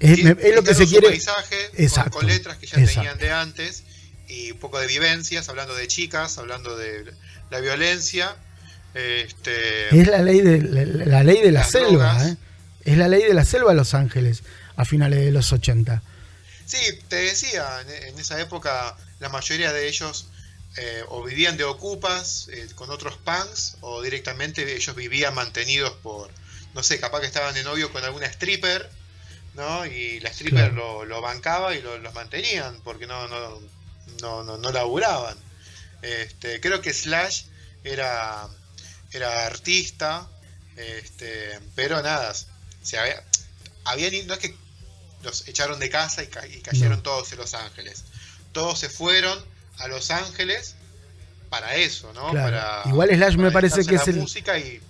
[0.00, 1.08] Es, tiene- me- es lo que se quiere.
[1.08, 3.00] paisaje con- Exacto, con, letras que ya exacto.
[3.00, 3.84] tenían de antes
[4.28, 7.12] y un poco de vivencias, hablando de chicas, hablando de
[7.50, 8.36] la violencia.
[8.94, 12.28] Este, Es la ley de la, la ley de la selva.
[12.28, 12.36] ¿eh?
[12.84, 14.42] Es la ley de la selva Los Ángeles
[14.76, 16.02] a finales de los 80.
[16.66, 20.28] Sí, te decía, en, en esa época la mayoría de ellos
[20.76, 26.30] eh, o vivían de ocupas eh, con otros punks o directamente ellos vivían mantenidos por,
[26.74, 28.88] no sé, capaz que estaban de novio con alguna stripper,
[29.54, 29.84] ¿no?
[29.86, 30.74] Y la stripper Claro.
[30.74, 33.60] lo, lo bancaba y lo- los mantenían porque no, no,
[34.20, 35.36] no, no, no laburaban.
[36.02, 37.44] Este, creo que Slash
[37.84, 38.46] era,
[39.12, 40.28] era artista,
[40.76, 42.32] este, pero nada,
[42.82, 43.22] se había,
[43.84, 44.54] habían, no es que
[45.22, 47.02] los echaron de casa y, ca- y cayeron No.
[47.02, 48.04] todos en Los Ángeles.
[48.52, 49.44] Todos se fueron
[49.78, 50.76] a Los Ángeles
[51.50, 52.30] para eso, ¿no?
[52.30, 52.56] Claro.
[52.56, 54.80] Para, Igual Slash me parece que es el- música y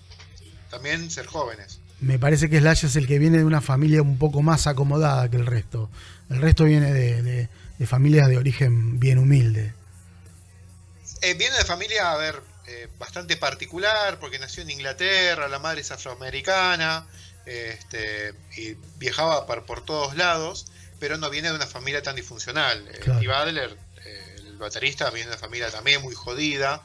[0.71, 1.81] también ser jóvenes.
[2.01, 5.29] Me parece que Slash es el que viene de una familia un poco más acomodada
[5.31, 5.91] que el resto.
[6.31, 7.49] El resto viene de, de-
[7.79, 9.73] de familias de origen bien humilde.
[11.23, 15.81] Eh, viene de familia, a ver, eh, bastante particular, porque nació en Inglaterra, la madre
[15.81, 17.07] es afroamericana,
[17.47, 20.67] este, y viajaba por, por todos lados,
[21.01, 22.87] pero no viene de una familia tan disfuncional.
[22.89, 23.19] Eh, Claro.
[23.21, 26.83] Steve Adler, eh, el baterista, viene de una familia también muy jodida.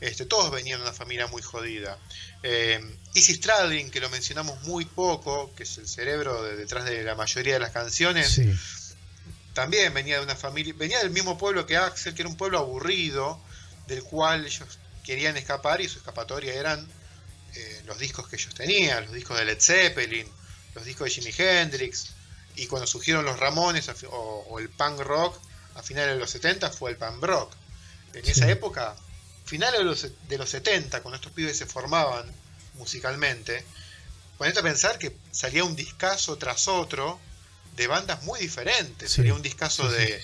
[0.00, 1.98] Este, todos venían de una familia muy jodida.
[2.42, 2.80] Eh,
[3.14, 7.14] Izzy Stradlin, que lo mencionamos muy poco, que es el cerebro de- detrás de la
[7.16, 8.52] mayoría de las canciones, Sí,
[9.54, 12.58] también venía de una familia, venía del mismo pueblo que Axel, que era un pueblo
[12.58, 13.40] aburrido,
[13.88, 16.86] del cual ellos querían escapar y su escapatoria eran
[17.56, 20.28] eh, los discos que ellos tenían, los discos de Led Zeppelin,
[20.74, 22.10] los discos de Jimi Hendrix,
[22.54, 24.16] y cuando surgieron los Ramones o,
[24.48, 25.36] o el punk rock,
[25.74, 27.52] a finales de los 70 fue el pan rock.
[28.12, 28.94] En esa época,
[29.48, 32.30] finales de los, de los 70, cuando estos pibes se formaban
[32.74, 33.64] musicalmente,
[34.36, 37.18] ponete a pensar que salía un discazo tras otro
[37.74, 39.10] de bandas muy diferentes.
[39.10, 40.22] Salía un discazo de,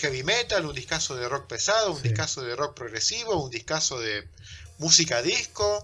[0.00, 4.28] heavy metal, un discazo de rock pesado, un discazo de rock progresivo, un discazo de
[4.78, 5.82] música disco,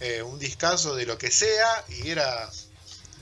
[0.00, 2.50] eh, un discazo de lo que sea, y era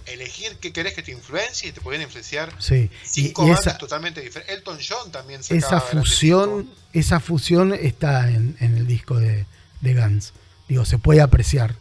[0.07, 2.91] elegir qué querés que te influencie y te podían influenciar sí.
[3.03, 4.57] cinco bandas totalmente diferentes.
[4.57, 9.47] Elton John también Esa fusión, esa fusión está en, el disco de,
[9.81, 10.33] de Guns.
[10.69, 11.75] Digo, se puede apreciar.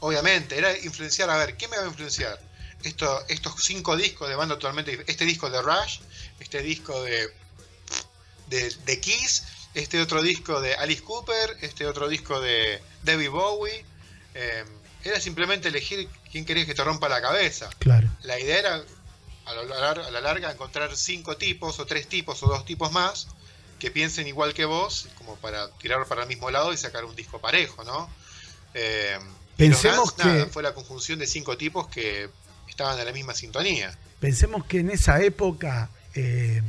[0.00, 2.38] Obviamente, era influenciar, a ver, ¿qué me va a influenciar?
[2.82, 6.00] Esto, estos cinco discos de banda totalmente este disco de Rush,
[6.40, 7.28] este disco de,
[8.48, 13.84] de, Kiss, este otro disco de Alice Cooper, este otro disco de David Bowie.
[14.34, 14.64] Eh,
[15.04, 17.70] era simplemente elegir quién querías que te rompa la cabeza.
[17.78, 18.08] Claro.
[18.22, 18.82] La idea era,
[19.44, 23.28] a, la larga, encontrar cinco tipos, o tres tipos, o dos tipos más,
[23.78, 27.14] que piensen igual que vos, como para tirar para el mismo lado y sacar un
[27.14, 28.08] disco parejo, ¿no?
[28.74, 29.18] Eh,
[29.56, 30.46] Pensemos que.
[30.46, 32.30] fue la conjunción de cinco tipos que
[32.68, 33.96] estaban en la misma sintonía.
[34.18, 36.62] Pensemos que en esa época, eh,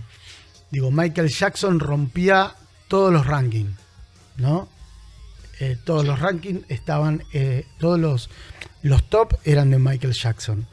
[0.69, 2.55] digo, Michael Jackson rompía
[2.89, 3.79] todos los rankings,
[4.37, 4.67] ¿no?
[5.59, 8.29] Eh, todos los rankings estaban, eh, todos los,
[8.83, 10.67] los top eran de Michael Jackson.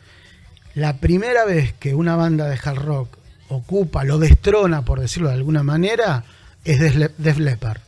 [0.75, 5.35] La primera vez que una banda de hard rock ocupa, lo destrona, por decirlo de
[5.35, 6.25] alguna manera,
[6.65, 6.79] es
[7.19, 7.81] Def Leppard,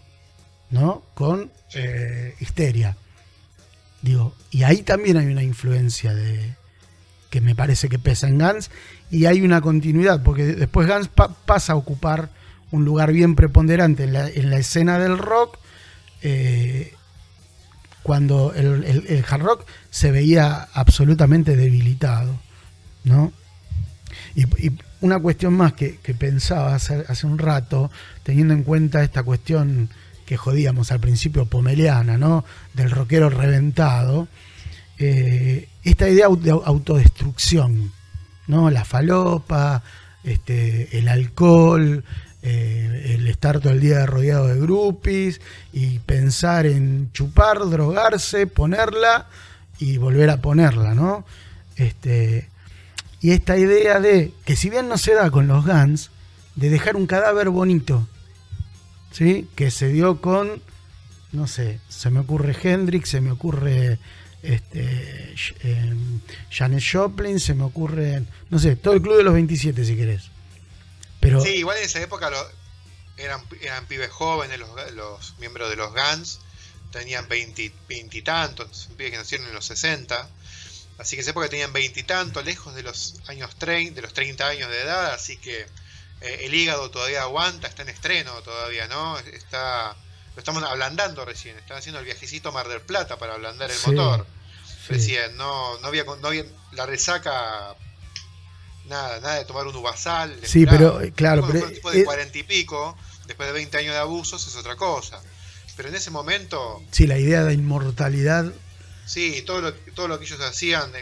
[0.71, 1.03] ¿no?
[1.15, 1.51] Con
[2.41, 2.97] Histeria.
[4.01, 6.55] Digo, y ahí también hay una influencia de
[7.31, 8.71] que me parece que pesa en Guns
[9.11, 12.31] y hay una continuidad, porque después Guns pasa a ocupar
[12.73, 14.13] un lugar bien preponderante en
[14.51, 15.59] la, escena del rock,
[16.23, 16.95] eh,
[18.03, 22.35] cuando el, hard rock se veía absolutamente debilitado,
[23.05, 23.33] ¿no?
[24.35, 24.47] Y,
[25.01, 27.91] una cuestión más que, pensaba hace, hace, un rato,
[28.23, 29.89] teniendo en cuenta esta cuestión
[30.27, 32.45] que jodíamos al principio pomeliana, ¿no?
[32.75, 34.29] Del rockero reventado.
[34.99, 37.93] Eh, esta idea de autodestrucción,
[38.47, 38.71] ¿no?
[38.71, 39.83] La falopa,
[40.23, 42.05] este, el alcohol,
[42.43, 45.41] eh, el estar todo el día rodeado de grupis
[45.73, 49.29] y pensar en chupar, drogarse, ponerla
[49.79, 51.25] y volver a ponerla, ¿no?
[51.77, 52.49] Este,
[53.21, 56.11] y esta idea de que si bien no se da con los Guns,
[56.57, 58.07] de dejar un cadáver bonito,
[59.13, 59.49] ¿sí?
[59.55, 60.61] que se dio con,
[61.31, 63.99] no sé, se me ocurre Hendrix, se me ocurre
[64.43, 65.95] este, eh,
[66.51, 70.32] Janet Joplin, se me ocurre, no sé, todo el club de los 27 si querés.
[71.23, 72.31] Pero, sí, igual en esa época
[73.17, 76.41] eran, eran pibes jóvenes los, miembros de los Guns,
[76.91, 80.29] tenían veintitantos, pibes que nacieron en los 60.
[80.99, 84.49] Así que en esa época tenían veintitantos, lejos de los años 30, de los 30
[84.49, 89.17] años de edad, así que eh, el hígado todavía aguanta, está en estreno todavía, ¿no?
[89.19, 89.97] Está,
[90.35, 94.27] lo estamos ablandando recién, están haciendo el viajecito Mar del Plata para ablandar el motor.
[94.89, 97.77] Recién, no, no, había, no había la resaca,
[98.93, 100.39] nada, nada de tomar un uvasal.
[100.45, 103.99] Sí, pero eh, claro, pero, después de cuarenta y pico, después de 20 años de
[103.99, 105.21] abusos, es otra cosa.
[105.77, 106.83] Pero en ese momento.
[106.91, 108.53] Sí, la idea de inmortalidad.
[109.07, 110.93] Sí, todo lo, todo lo que ellos hacían,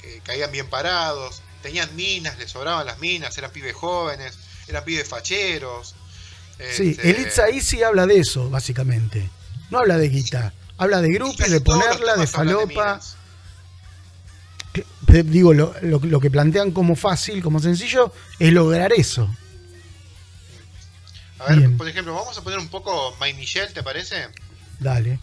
[0.00, 4.36] que caían bien parados, tenían minas, les sobraban las minas, eran pibes jóvenes
[4.68, 5.94] eran pibes facheros.
[6.72, 9.28] Sí, este, Elitza ahí sí habla de eso, básicamente.
[9.70, 13.00] No habla de guita, habla de grupos, de ponerla, de falopa.
[15.22, 19.28] Digo, lo, lo, que plantean como fácil, como sencillo, es lograr eso.
[21.38, 24.28] A ver, por ejemplo, vamos a poner un poco My Michelle, ¿te parece?
[24.80, 25.20] Dale.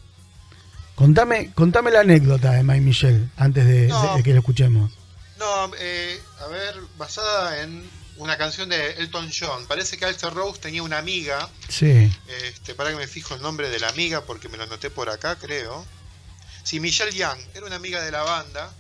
[0.96, 3.92] Contame, contame la anécdota de My Michelle antes de,
[4.24, 4.92] que lo escuchemos.
[5.40, 7.84] No, eh, a ver, basada en
[8.18, 9.66] una canción de Elton John.
[9.68, 11.50] Parece que Alter Rose tenía una amiga.
[11.68, 12.12] Sí.
[12.44, 15.10] Este, para que me fijo el nombre de la amiga porque me lo anoté por
[15.10, 15.86] acá, creo.
[16.64, 18.72] Sí, Michelle Young, era una amiga de la banda.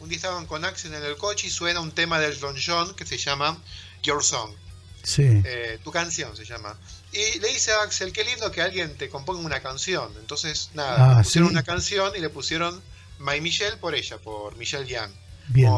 [0.00, 2.94] Un día estaban con Axel en el coche y suena un tema de Elton John
[2.94, 3.56] que se llama
[4.02, 4.52] Your Song.
[5.02, 5.22] Sí.
[5.22, 6.76] Eh, tu canción se llama.
[7.12, 10.12] Y le dice a Axel, qué lindo que alguien te componga una canción.
[10.18, 12.82] Entonces, nada, ah, pusieron una canción y le pusieron
[13.20, 15.10] My Michelle por ella, por Michelle Young.
[15.48, 15.70] Bien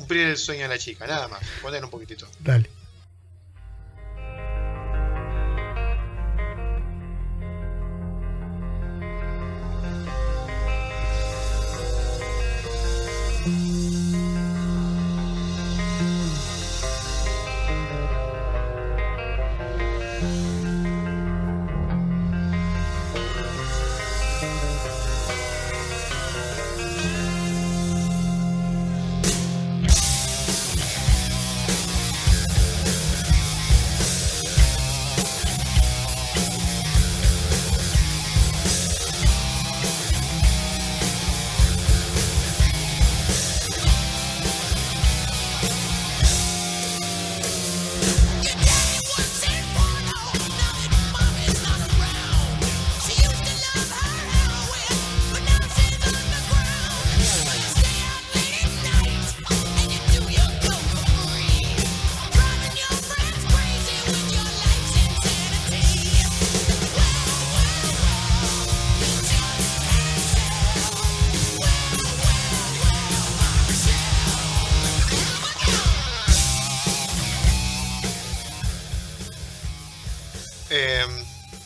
[0.00, 1.40] cumplir el sueño de la chica, nada más.
[1.60, 2.26] Poner un poquitito.
[2.40, 2.70] Dale.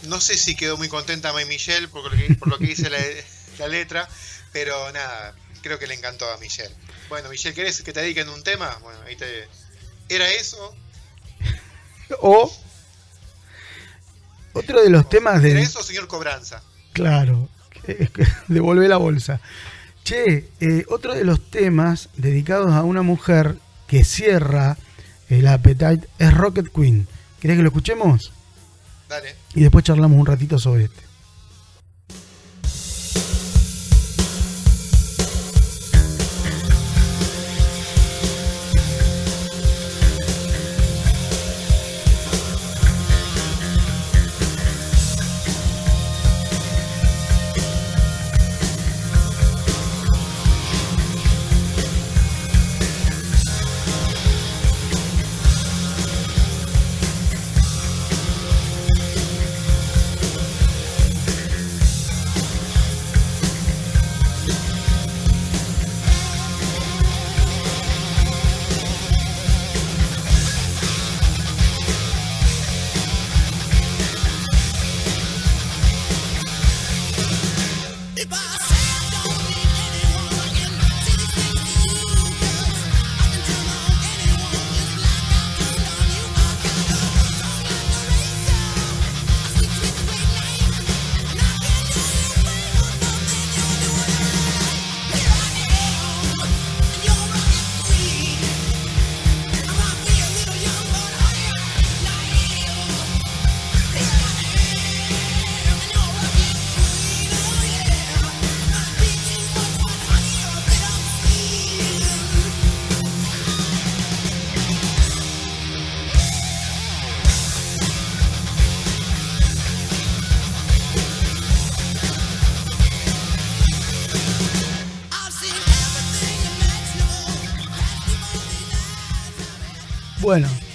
[0.04, 2.90] No sé si quedó muy contenta May Michelle por lo que, por lo que dice
[2.90, 2.98] la,
[3.58, 4.08] la letra,
[4.52, 6.74] pero nada, creo que le encantó a Michelle.
[7.08, 8.78] Bueno, Michelle, ¿querés que te dediquen un tema?
[8.82, 9.48] Bueno, ahí te.
[10.08, 10.74] ¿Era eso?
[12.20, 12.50] O
[14.52, 15.50] otro de los temas de.
[15.50, 16.62] ¿Era eso, señor Cobranza?
[16.92, 17.48] Claro,
[18.48, 19.40] devolvé la bolsa.
[20.04, 24.76] Che, eh, otro de los temas dedicados a una mujer que cierra
[25.28, 27.08] el Appetite es Rocket Queen.
[27.40, 28.32] ¿Querés que lo escuchemos?
[29.08, 29.34] Dale.
[29.54, 31.13] Y después charlamos un ratito sobre este.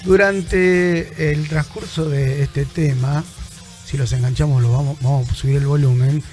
[0.10, 3.24] Durante el transcurso de este tema,
[3.86, 6.24] si los enganchamos, lo vamos, vamos a subir el volumen,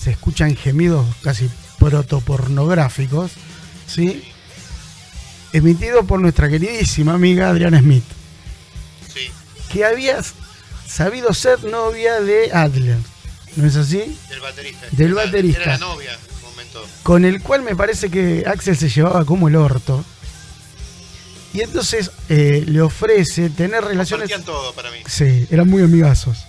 [0.00, 1.50] se escuchan gemidos casi
[1.80, 3.32] protopornográficos,
[3.88, 4.22] ¿sí?
[5.52, 8.04] Emitido por nuestra queridísima amiga Adriana Smith,
[9.12, 9.28] Sí,
[9.72, 10.20] que había
[10.86, 12.98] sabido ser novia de Adler,
[13.56, 14.16] ¿no es así?
[14.28, 14.86] del baterista.
[14.92, 15.62] Del baterista.
[15.62, 16.86] Era la novia en un momento.
[17.02, 20.04] Con el cual me parece que Axel se llevaba como el orto.
[21.56, 24.30] Y entonces eh, le ofrece tener relaciones...
[24.44, 24.98] Todo para mí.
[25.06, 26.44] Sí, eran muy amigazos.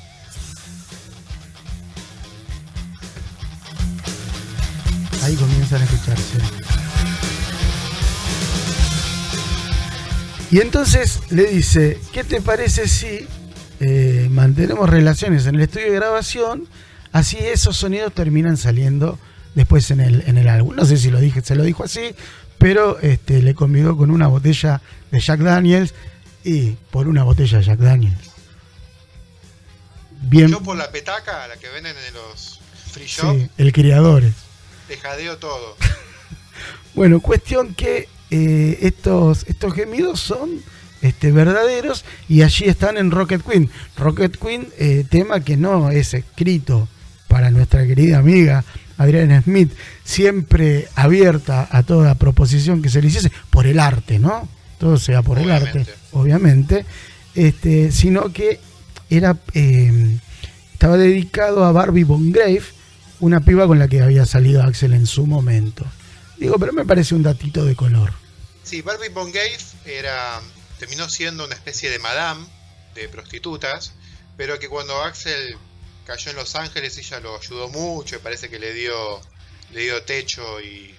[5.24, 6.38] Ahí comienzan a escucharse.
[10.51, 13.26] Y entonces le dice, ¿qué te parece si
[13.80, 16.68] eh, mantenemos relaciones en el estudio de grabación?
[17.14, 19.18] Así esos sonidos terminan saliendo
[19.55, 20.76] después en el, en el álbum.
[20.76, 22.14] No sé si lo dije, se lo dijo así,
[22.58, 24.82] pero este, le convidó con una botella
[25.12, 25.93] de Jack Daniels
[26.43, 28.32] y por una botella de Jack Daniels.
[30.22, 32.60] Bien, Yo por la petaca, la que venden en los
[32.91, 34.34] free shop, sí, el criadores.
[34.88, 35.76] te jadeo todo.
[36.95, 40.49] Bueno, cuestión que eh, estos, estos gemidos son
[41.03, 43.70] este, verdaderos y allí están en Rocket Queen.
[43.95, 46.88] Rocket Queen, eh, tema que no es escrito
[47.28, 48.64] para nuestra querida amiga
[48.97, 49.72] Adriana Smith,
[50.03, 54.49] siempre abierta a toda proposición que se le hiciese por el arte, ¿no?
[54.78, 55.96] Todo sea por el arte, Obviamente.
[56.12, 56.86] obviamente,
[57.36, 58.60] este, sino que
[59.10, 60.18] era eh,
[60.74, 62.62] estaba dedicado a Barbie Von Grave,
[63.20, 65.86] una piba con la que había salido Axel en su momento.
[66.38, 68.14] Digo, pero me parece un datito de color.
[68.64, 70.40] Sí, Barbie Von Gave era,
[70.78, 72.46] terminó siendo una especie de madame
[72.94, 73.94] de prostitutas,
[74.36, 75.56] pero que cuando Axel
[76.06, 78.94] cayó en Los Ángeles ella lo ayudó mucho y parece que le dio,
[79.74, 80.94] le dio techo y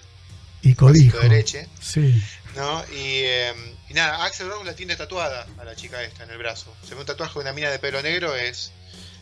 [0.61, 1.19] Y codijo.
[1.19, 2.21] de leche, Sí.
[2.55, 2.83] ¿No?
[2.91, 3.53] Y, eh,
[3.89, 6.75] y nada, Axel Rose la tiene tatuada a la chica esta en el brazo.
[6.87, 8.71] Se ve un tatuaje de una mina de pelo negro, es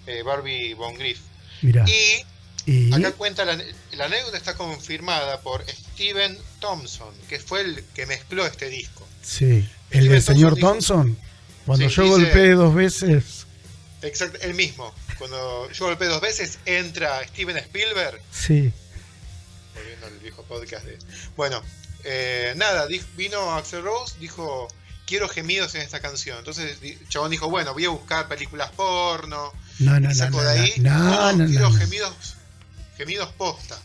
[0.05, 1.19] eh, Barbie Von Griff.
[1.61, 1.85] Mira.
[1.87, 2.25] Y
[2.69, 3.57] Y, Acá cuenta la,
[3.93, 9.07] la anécdota está confirmada por Steven Thompson, que fue el que mezcló este disco.
[9.21, 9.67] sí.
[9.89, 11.17] El Steven del señor Thompson.
[11.65, 13.45] Cuando Sí, yo dice- golpeé dos veces.
[14.01, 14.93] Exacto, el mismo.
[15.17, 18.71] Cuando yo golpeé dos veces, entra Steven Spielberg, Sí.
[19.73, 20.97] volviendo al viejo podcast de.
[21.37, 21.61] Bueno,
[22.03, 24.67] eh, nada, vino Axel Rose, dijo:
[25.05, 26.37] Quiero gemidos en esta canción.
[26.39, 26.77] Entonces,
[27.09, 29.53] Chabón dijo: Bueno, voy a buscar películas porno.
[29.79, 30.73] No, no, y sacó No, de ahí.
[30.79, 32.35] no, no, no, quiero gemidos,
[32.97, 33.77] gemidos posta.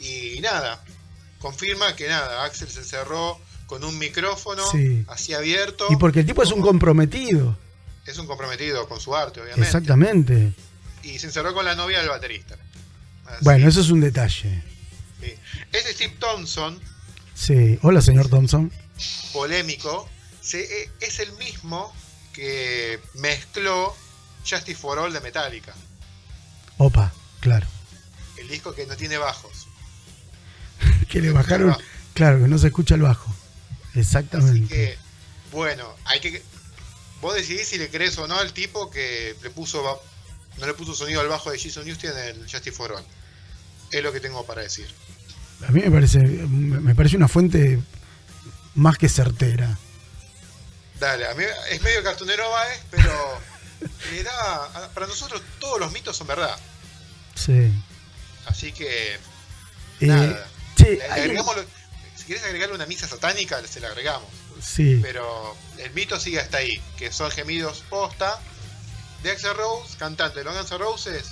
[0.00, 0.82] Y nada,
[1.38, 5.04] confirma que nada, Axel se encerró con un micrófono Sí.
[5.08, 5.86] así abierto.
[5.90, 7.56] Y porque el tipo es un comprometido.
[8.06, 9.66] Es un comprometido con su arte, obviamente.
[9.66, 10.52] Exactamente.
[11.04, 12.56] y se encerró con la novia del baterista.
[13.26, 14.62] Así, Bueno, eso es un detalle.
[15.20, 15.34] sí.
[15.72, 16.80] Ese Steve Thompson,
[17.46, 17.78] Sí.
[17.82, 18.70] Hola, señor Thompson.
[19.32, 20.08] polémico,
[20.40, 21.92] se- e- es el mismo
[22.32, 23.96] que mezcló
[24.48, 25.74] Justice for All de Metallica,
[26.78, 27.66] Opa, claro.
[28.36, 29.66] el disco que no tiene bajos.
[31.08, 31.76] Que le bajaron.
[32.14, 33.28] Claro, que no se escucha el bajo.
[33.90, 34.68] Así Exactamente.
[34.74, 34.98] que,
[35.50, 36.42] bueno, hay que.
[37.20, 40.00] Vos decidís si le crees o no al tipo que le puso
[40.58, 43.04] no le puso sonido al bajo de Jason Newsted en el Justice for All.
[43.90, 44.86] Es lo que tengo para decir.
[45.68, 47.80] A mí me parece, me parece una fuente
[48.74, 49.76] más que certera.
[50.98, 53.40] Dale, a mí es medio cartonero Baez, pero
[54.12, 54.90] le da.
[54.94, 56.56] Para nosotros todos los mitos son verdad.
[57.34, 57.72] Sí.
[58.46, 59.14] Así que.
[59.14, 59.18] Eh,
[60.00, 60.46] Nada.
[61.10, 61.36] hay
[62.16, 64.28] si quieres agregarle una misa satánica, se la agregamos.
[64.60, 65.00] sí.
[65.02, 68.38] Pero el mito sigue hasta ahí, que son gemidos posta
[69.24, 71.24] de Axel Rose, cantante de los Guns Roses,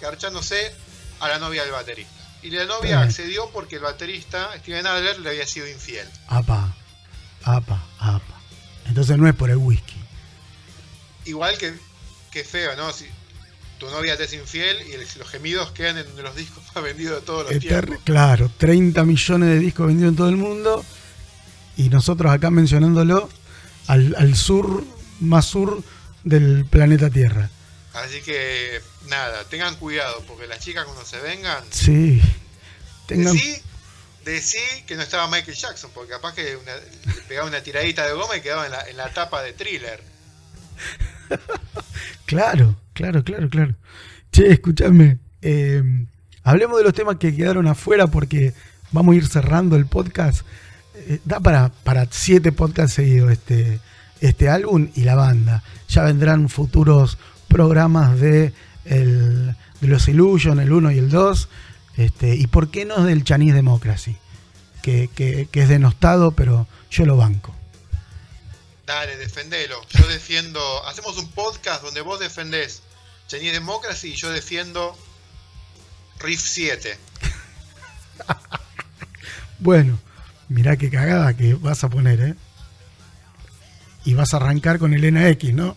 [0.00, 0.72] garchándose
[1.18, 2.13] a la novia del baterista.
[2.44, 3.08] Y la novia Bien.
[3.08, 6.06] accedió porque el baterista, Steven Adler, le había sido infiel.
[6.28, 6.74] Apa,
[7.42, 8.40] apa, apa.
[8.86, 9.96] Entonces no es por el whisky.
[11.24, 11.74] Igual que,
[12.30, 12.92] que feo, ¿no?
[12.92, 13.06] Si
[13.78, 17.26] tu novia te es infiel y los gemidos quedan en los discos más vendidos de
[17.26, 17.98] todos los Eter- tiempos.
[18.04, 20.84] claro, 30 millones de discos vendidos en todo el mundo.
[21.76, 23.28] Y nosotros acá mencionándolo
[23.88, 24.84] al, al sur,
[25.20, 25.82] más sur
[26.24, 27.50] del planeta Tierra.
[27.94, 32.20] Así que, nada, tengan cuidado, porque las chicas cuando se vengan, Sí.
[33.06, 33.62] Tengan, decí,
[34.24, 36.74] decí que no estaba Michael Jackson, porque capaz que una-
[37.14, 40.02] le pegaba una tiradita de goma y quedaba en la, en la tapa de thriller.
[42.26, 43.74] Claro, claro, claro, claro.
[44.32, 45.18] Che, escúchame.
[45.42, 45.82] eh,
[46.42, 48.54] hablemos de los temas que quedaron afuera porque
[48.92, 50.44] vamos a ir cerrando el podcast.
[50.94, 53.78] Eh, da para, para siete podcasts seguidos este,
[54.20, 55.62] este álbum y la banda.
[55.88, 57.18] Ya vendrán futuros
[57.54, 58.52] programas de,
[58.84, 61.48] el- de los Illusion, el 1 y el 2.
[61.96, 64.16] Este, y por qué no del Chinese Democracy,
[64.82, 67.54] que, que- que es denostado, pero yo lo banco.
[68.86, 69.76] Dale, defendelo.
[69.90, 70.60] Yo defiendo.
[70.86, 72.82] Hacemos un podcast donde vos defendés
[73.28, 74.96] Chinese Democracy y yo defiendo
[76.18, 76.98] Riff 7.
[79.60, 79.98] Bueno,
[80.48, 82.34] mirá qué cagada que vas a poner, ¿eh?
[84.04, 85.76] Y vas a arrancar con el NX, ¿no?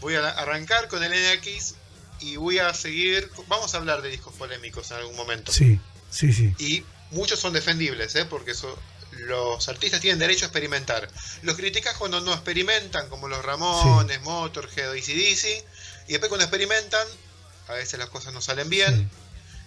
[0.00, 1.74] Voy a arrancar con el NX
[2.20, 3.30] y voy a seguir.
[3.48, 5.52] Vamos a hablar de discos polémicos en algún momento.
[5.52, 5.78] Sí,
[6.10, 6.54] sí, sí.
[6.58, 8.24] Y muchos son defendibles, ¿eh?
[8.24, 8.78] porque eso,
[9.12, 11.08] los artistas tienen derecho a experimentar.
[11.42, 15.64] Los criticas cuando no experimentan, como los Ramones, Motorhead, ACDC,
[16.08, 17.06] y después cuando experimentan,
[17.68, 18.96] a veces las cosas no salen bien.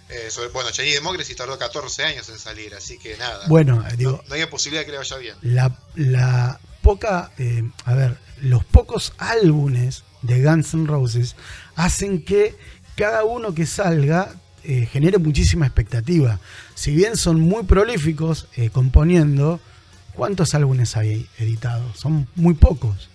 [0.08, 0.14] Sí.
[0.14, 3.46] Eh, sobre- bueno, Chinese Democracy tardó 14 años en salir, así que nada.
[3.48, 5.36] Bueno, eh, no, digo, no hay posibilidad de que le vaya bien.
[5.42, 11.36] la, la poca, eh, a ver, los pocos álbumes de Guns N' Roses
[11.76, 12.56] hacen que
[12.96, 16.38] cada uno que salga eh, genere muchísima expectativa.
[16.74, 19.60] Si bien son muy prolíficos eh, componiendo,
[20.14, 21.98] ¿cuántos álbumes hay editados?
[21.98, 23.08] Son muy pocos.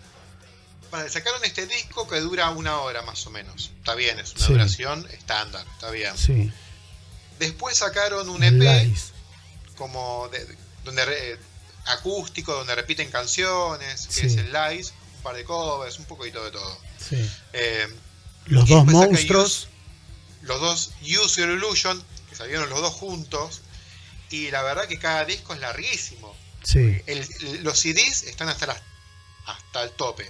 [0.91, 3.71] Vale, sacaron este disco que dura una hora más o menos.
[3.79, 4.53] Está bien, es una Sí.
[4.53, 6.17] duración estándar, está bien.
[6.17, 6.51] Sí.
[7.39, 9.11] Después sacaron un EP Lies.
[9.77, 11.37] como de- de- donde re-
[11.85, 14.25] acústico, donde repiten canciones, que Sí.
[14.27, 14.93] es el Lies,
[15.27, 16.77] par de covers, un poquito de todo.
[16.97, 17.17] Sí.
[17.53, 17.87] Eh,
[18.45, 19.67] Los dos monstruos.
[20.43, 23.61] los dos Use Your Illusion, que salieron los dos juntos,
[24.29, 26.35] y la verdad que cada disco es larguísimo.
[26.63, 27.01] Sí.
[27.05, 28.81] El- los CDs están hasta, las-
[29.45, 30.29] hasta el tope.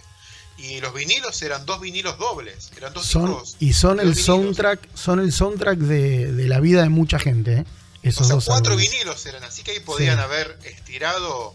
[0.58, 3.56] Y los vinilos eran dos vinilos dobles, eran dos Son, discos.
[3.60, 4.26] y son el vinilos.
[4.26, 7.66] soundtrack, son el soundtrack de, de la vida de mucha gente, ¿eh?
[8.04, 8.90] O Esos sea, dos cuatro álbumes.
[8.92, 10.24] vinilos eran, así que ahí podían Sí.
[10.24, 11.54] haber estirado,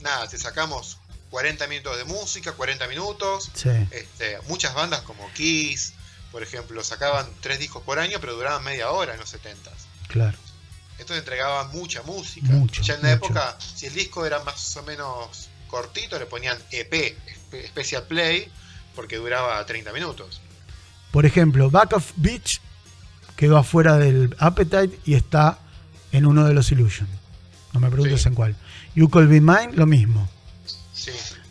[0.00, 0.98] nada, te sacamos
[1.34, 3.50] 40 minutos de música, 40 minutos.
[3.54, 5.92] Sí, Este, muchas bandas como Kiss,
[6.30, 9.68] por ejemplo, sacaban tres discos por año, pero duraban media hora en los 70
[10.06, 10.38] claro.
[10.96, 12.52] Estos entregaban mucha música.
[12.52, 13.24] Mucho, ya en la mucho.
[13.26, 17.16] época, si el disco era más o menos cortito, le ponían EP,
[17.66, 18.48] Special Play,
[18.94, 20.40] porque duraba 30 minutos.
[21.10, 22.60] Por ejemplo, Back of Beach
[23.34, 25.58] quedó afuera del Appetite y está
[26.12, 27.08] en uno de los Illusion.
[27.72, 28.28] No me preguntes Sí.
[28.28, 28.54] en cuál.
[28.94, 30.30] You Call Be Mine, lo mismo.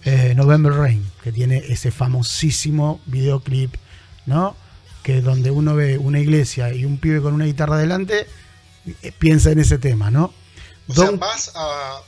[0.06, 3.74] Eh, November Rain, que tiene ese famosísimo videoclip,
[4.26, 4.56] ¿no?
[5.02, 8.28] Que donde uno ve una iglesia y un pibe con una guitarra delante,
[9.02, 10.34] eh, piensa en ese tema, ¿no?
[10.88, 12.02] O sea, vas a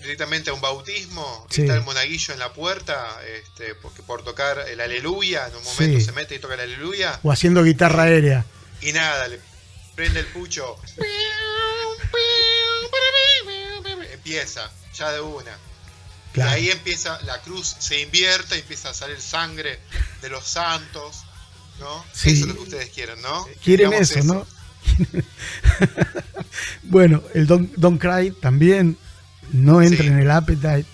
[0.00, 1.62] directamente a un bautismo, Sí.
[1.62, 3.06] está el monaguillo en la puerta,
[3.40, 6.04] este, porque por tocar el aleluya, en un momento Sí.
[6.04, 8.44] se mete y toca el aleluya, o haciendo guitarra aérea.
[8.80, 9.38] y nada, le
[9.94, 10.76] prende el pucho.
[14.12, 15.56] Empieza, ya de una.
[16.32, 16.50] Claro.
[16.52, 19.78] Y ahí empieza, la cruz se invierte, empieza a salir sangre
[20.22, 21.24] de los santos.
[21.80, 22.04] ¿no?
[22.12, 22.30] Sí.
[22.30, 23.46] Eso es lo que ustedes quieren, ¿no?
[23.64, 24.46] Quieren eso, ¿no?
[26.84, 28.96] bueno, el Don't, Don't Cry también
[29.52, 30.08] no entra Sí.
[30.08, 30.84] en el appetite.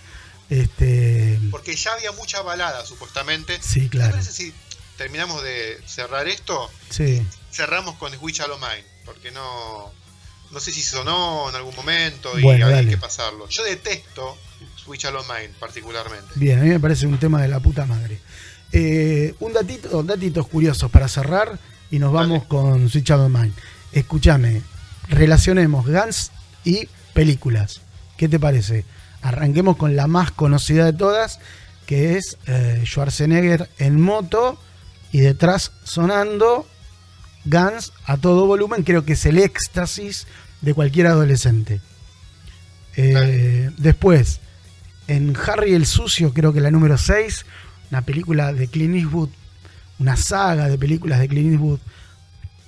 [0.51, 3.59] Este, Porque ya había mucha balada, supuestamente.
[3.61, 4.13] Sí, ¿Te claro.
[4.13, 4.55] parece si
[4.97, 6.71] terminamos de cerrar esto?
[6.91, 7.23] sí,
[7.53, 9.93] Cerramos con Switch Hollow Mine, porque no,
[10.51, 12.89] no sé si sonó en algún momento y Bueno, dale.
[12.91, 13.49] que pasarlo.
[13.49, 14.39] Yo detesto
[14.89, 16.29] Switch Hollow Mine particularmente.
[16.37, 18.19] bien, a mí me parece un tema de la puta madre.
[18.73, 21.59] Eh, un datito, datitos curiosos para cerrar
[21.91, 23.53] y nos vamos con Switch Out of Mind.
[23.93, 24.63] Escúchame,
[25.11, 26.33] relacionemos Guns
[26.65, 27.83] y películas.
[28.17, 28.87] ¿Qué te parece?
[29.21, 31.39] Arranquemos con la más conocida de todas,
[31.85, 34.59] que es eh, Schwarzenegger en moto
[35.13, 36.67] y detrás sonando
[37.45, 38.85] Guns a todo volumen.
[38.85, 40.27] Creo que es el éxtasis
[40.63, 41.83] de cualquier adolescente.
[42.97, 44.41] Eh, después,
[45.09, 47.45] en Harry el Sucio, creo que la número 6,
[47.91, 49.31] una película de Clint Eastwood,
[49.99, 51.81] una saga de películas de Clint Eastwood,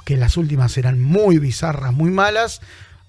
[0.05, 2.61] que las últimas eran muy bizarras, muy malas.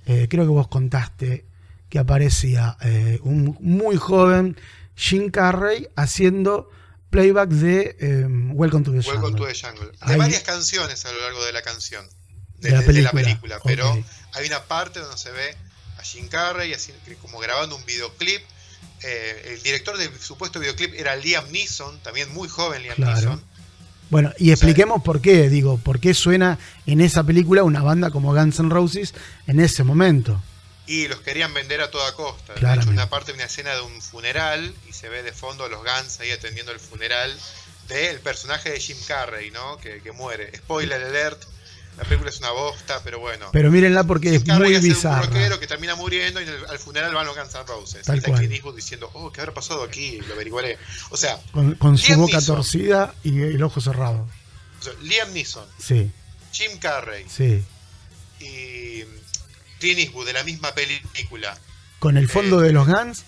[0.06, 1.46] Eh, creo que vos contaste
[1.90, 4.58] que aparecía eh, un muy joven
[4.96, 6.70] Jim Carrey haciendo
[7.10, 9.48] playback de eh, Welcome to the Welcome Jungle.
[9.48, 9.88] to the Jungle.
[9.92, 12.06] De Ahí- varias canciones a lo largo de la canción.
[12.60, 13.60] De, De la de película, película.
[13.64, 14.04] Pero
[14.34, 15.56] hay una parte donde se ve
[15.98, 18.42] a Jim Carrey así, como grabando un videoclip.
[19.04, 23.16] Eh, el director del supuesto videoclip era Liam Neeson, también muy joven Liam Claro.
[23.16, 23.44] Neeson.
[24.10, 28.34] Bueno, y expliquemos por qué, digo, por qué suena en esa película una banda como
[28.34, 29.14] Guns N' Roses
[29.48, 30.42] en ese momento.
[30.86, 32.54] Y los querían vender a toda costa.
[32.54, 35.64] De hecho, una parte de una escena de un funeral y se ve de fondo
[35.64, 37.34] a los Guns ahí atendiendo el funeral
[37.88, 39.78] del personaje de Jim Carrey, ¿no?
[39.78, 40.52] Que, que muere.
[40.58, 41.42] Spoiler alert.
[41.98, 43.50] La película es una bosta, pero bueno.
[43.52, 45.22] Pero mírenla porque es muy hace un bizarra.
[45.28, 48.06] rockero que termina muriendo y el- al funeral van los Guns N' Roses.
[48.06, 48.76] Tal y está cual.
[48.76, 50.20] Diciendo, oh, ¿qué habrá pasado aquí?
[50.22, 50.78] Lo averiguaré.
[51.10, 52.56] O sea, Con, con su boca Neeson.
[52.56, 54.28] torcida y el ojo cerrado.
[54.80, 56.12] o sea, Liam Neeson, Sí,
[56.52, 57.64] Jim Carrey sí.
[58.40, 59.04] y
[59.80, 61.58] Clint Eastwood de la misma película.
[62.00, 63.26] Con el fondo Eh, de los Guns,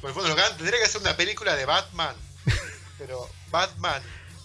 [0.00, 2.14] Por el fondo, los Guns tendría que hacer una película de Batman.
[2.98, 4.00] pero Batman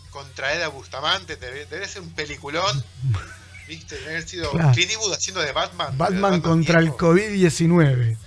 [0.09, 2.83] contra Eda Bustamante debe, debe ser un peliculón.
[3.67, 3.95] ¿Viste?
[3.95, 4.71] Debe haber sido Claro.
[4.73, 5.91] Clint Eastwood haciendo de Batman.
[5.91, 6.97] de Batman contra el viejo.
[6.97, 8.17] COVID-19.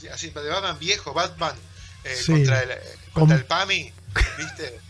[0.00, 1.54] Sí, así, de Batman viejo, Batman
[2.04, 2.32] eh, Sí.
[2.32, 2.78] contra, el, eh,
[3.12, 3.92] Con- contra el PAMI,
[4.38, 4.80] ¿viste?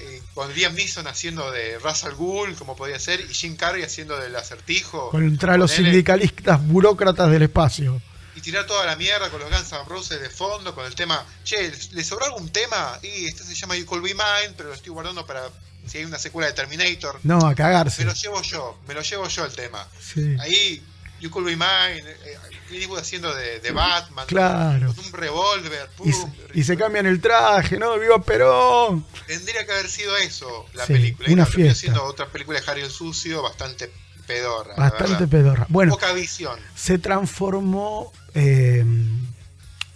[0.00, 4.16] Eh, con Liam Neeson haciendo de Russell Gould, como podía ser, y Jim Carrey haciendo
[4.18, 5.10] del acertijo.
[5.10, 8.02] Contra los sindicalistas burócratas del espacio.
[8.34, 11.24] Y tirar toda la mierda con los Guns N' Roses de fondo, con el tema.
[11.44, 12.98] Che, ¿le sobró algún tema?
[13.02, 15.48] Y este se llama You Could Be Mine, pero lo estoy guardando para
[15.86, 17.18] si hay una secuela de Terminator.
[17.22, 18.04] No, a Me cagarse.
[18.04, 19.86] lo llevo yo, me lo llevo yo el tema.
[20.00, 20.36] Sí.
[20.40, 20.82] Ahí,
[21.20, 22.38] You Could Be Mine, eh,
[22.72, 24.26] Eastwood haciendo de, de Batman.
[24.26, 24.94] Claro.
[24.94, 25.90] Con un revólver.
[26.04, 27.98] Y, se- y se cambian el traje, ¿no?
[27.98, 29.04] ¡Viva Perón!
[29.26, 31.28] Tendría que haber sido eso la Sí, película.
[31.32, 31.74] Una fiesta.
[31.80, 33.90] siendo otra película de Harry el Sucio, bastante
[34.26, 34.74] pedorra.
[34.76, 35.66] Bastante pedorra.
[35.68, 36.58] Bueno, Poca visión.
[36.76, 38.84] se transformó eh,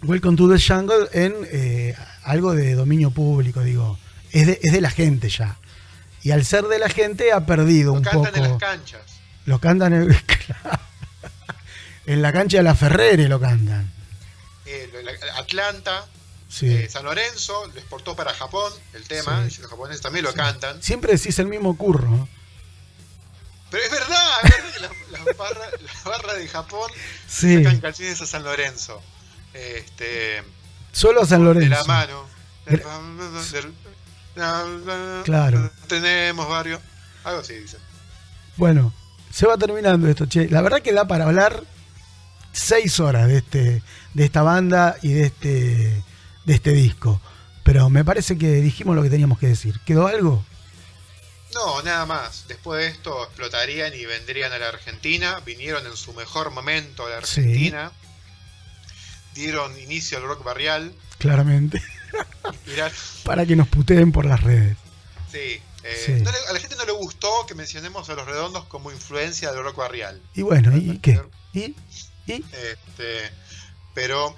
[0.02, 1.94] Welcome to the Jungle en eh,
[2.24, 3.98] algo de dominio público, digo.
[4.32, 5.56] Es de, es de la gente ya.
[6.24, 8.36] Y al ser de la gente ha perdido Lo un cantan poco.
[8.36, 9.02] en las canchas.
[9.46, 9.92] Lo cantan
[12.06, 13.90] en, la cancha de la Ferrere, lo cantan.
[14.66, 16.06] Eh, lo- la- Atlanta,
[16.48, 16.68] Sí.
[16.74, 19.48] eh, San Lorenzo, lo exportó para Japón el tema.
[19.50, 19.60] Sí.
[19.60, 20.82] Los japoneses también lo cantan.
[20.82, 22.08] Siempre decís el mismo curro.
[22.10, 22.28] ¿no?
[23.70, 24.90] Pero es verdad, es verdad que las
[25.26, 26.90] las barras las barras de Japón
[27.28, 27.62] Sí.
[27.62, 29.02] sacan canciones a San Lorenzo.
[29.52, 30.42] Este,
[30.92, 31.70] Solo a San de Lorenzo.
[31.70, 32.24] la mano.
[32.66, 32.82] Del-
[34.34, 35.70] Claro.
[35.88, 36.80] Tenemos barrio.
[37.24, 37.80] Algo así dicen.
[38.56, 38.92] Bueno,
[39.30, 40.48] se va terminando esto, che.
[40.48, 41.62] La verdad que da para hablar
[42.52, 43.82] seis horas de este,
[44.14, 46.02] de esta banda y de este,
[46.44, 47.20] de este disco.
[47.62, 49.80] Pero me parece que dijimos lo que teníamos que decir.
[49.86, 50.44] ¿Quedó algo?
[51.54, 52.44] No, nada más.
[52.48, 55.40] Después de esto explotarían y vendrían a la Argentina.
[55.46, 57.40] Vinieron en su mejor momento a la Sí.
[57.40, 57.92] Argentina.
[59.34, 60.92] Dieron inicio al rock barrial.
[61.18, 61.82] Claramente.
[62.66, 62.90] Mirá,
[63.24, 64.76] Para que nos puteen por las redes.
[65.30, 65.60] sí.
[65.86, 66.12] eh, Sí.
[66.12, 69.52] no le- a la gente no le gustó que mencionemos a los redondos como influencia
[69.52, 70.22] del rock barrial.
[70.34, 71.20] Y bueno, ¿y qué?
[71.52, 71.76] ¿Y?
[72.26, 72.42] ¿Y?
[72.52, 73.30] Este,
[73.92, 74.34] pero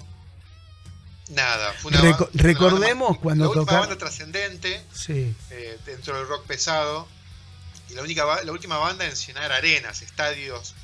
[1.29, 1.71] nada.
[1.73, 5.33] Fue una, Reco- ba- fue una recordemos banda- cuando la última banda trascendente Sí.
[5.51, 7.07] eh, dentro del rock pesado
[7.89, 10.75] y la única la última banda en llenar arenas, estadios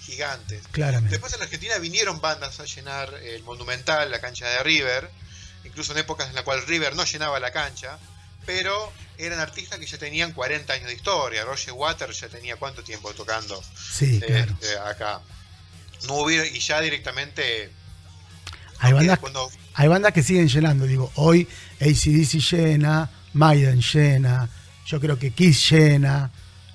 [0.00, 0.62] gigantes.
[0.72, 1.10] Claramente.
[1.10, 5.10] Después en la Argentina vinieron bandas a llenar el Monumental, la cancha de River,
[5.78, 7.98] incluso en épocas en las cuales River no llenaba la cancha,
[8.44, 11.44] pero eran artistas que ya tenían 40 años de historia.
[11.44, 14.52] Roger Waters ya tenía cuánto tiempo tocando Sí, claro.
[14.60, 15.20] este, acá.
[16.08, 17.70] No hubiera, y ya directamente
[18.80, 20.84] Hay bandas, cuando hay bandas que siguen llenando.
[20.84, 21.46] Digo, hoy
[21.80, 24.48] ACDC llena, Maiden llena,
[24.84, 26.32] Yo creo que Kiss llena.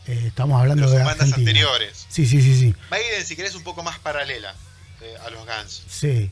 [0.08, 1.50] eh, estamos hablando de son bandas Argentina.
[1.52, 2.06] anteriores.
[2.08, 2.76] Sí, sí, sí, sí.
[2.90, 4.56] Maiden, si querés, un poco más paralela
[5.02, 5.84] eh, a los Guns.
[5.90, 6.32] Sí.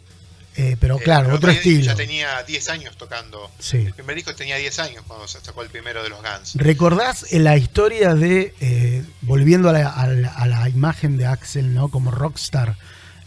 [0.57, 1.85] Eh, pero Eh, claro, pero otro estilo.
[1.85, 3.49] Ya tenía 10 años tocando.
[3.59, 3.77] Sí.
[3.77, 6.55] El primer disco tenía 10 años cuando se sacó el primero de los Guns.
[6.55, 11.73] ¿Recordás la historia de, eh, volviendo a la, a la- a la imagen de Axel,
[11.73, 11.87] ¿no?
[11.89, 12.75] Como rockstar,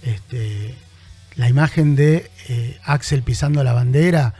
[0.02, 0.74] este,
[1.36, 4.34] la imagen de eh, Axel pisando la bandera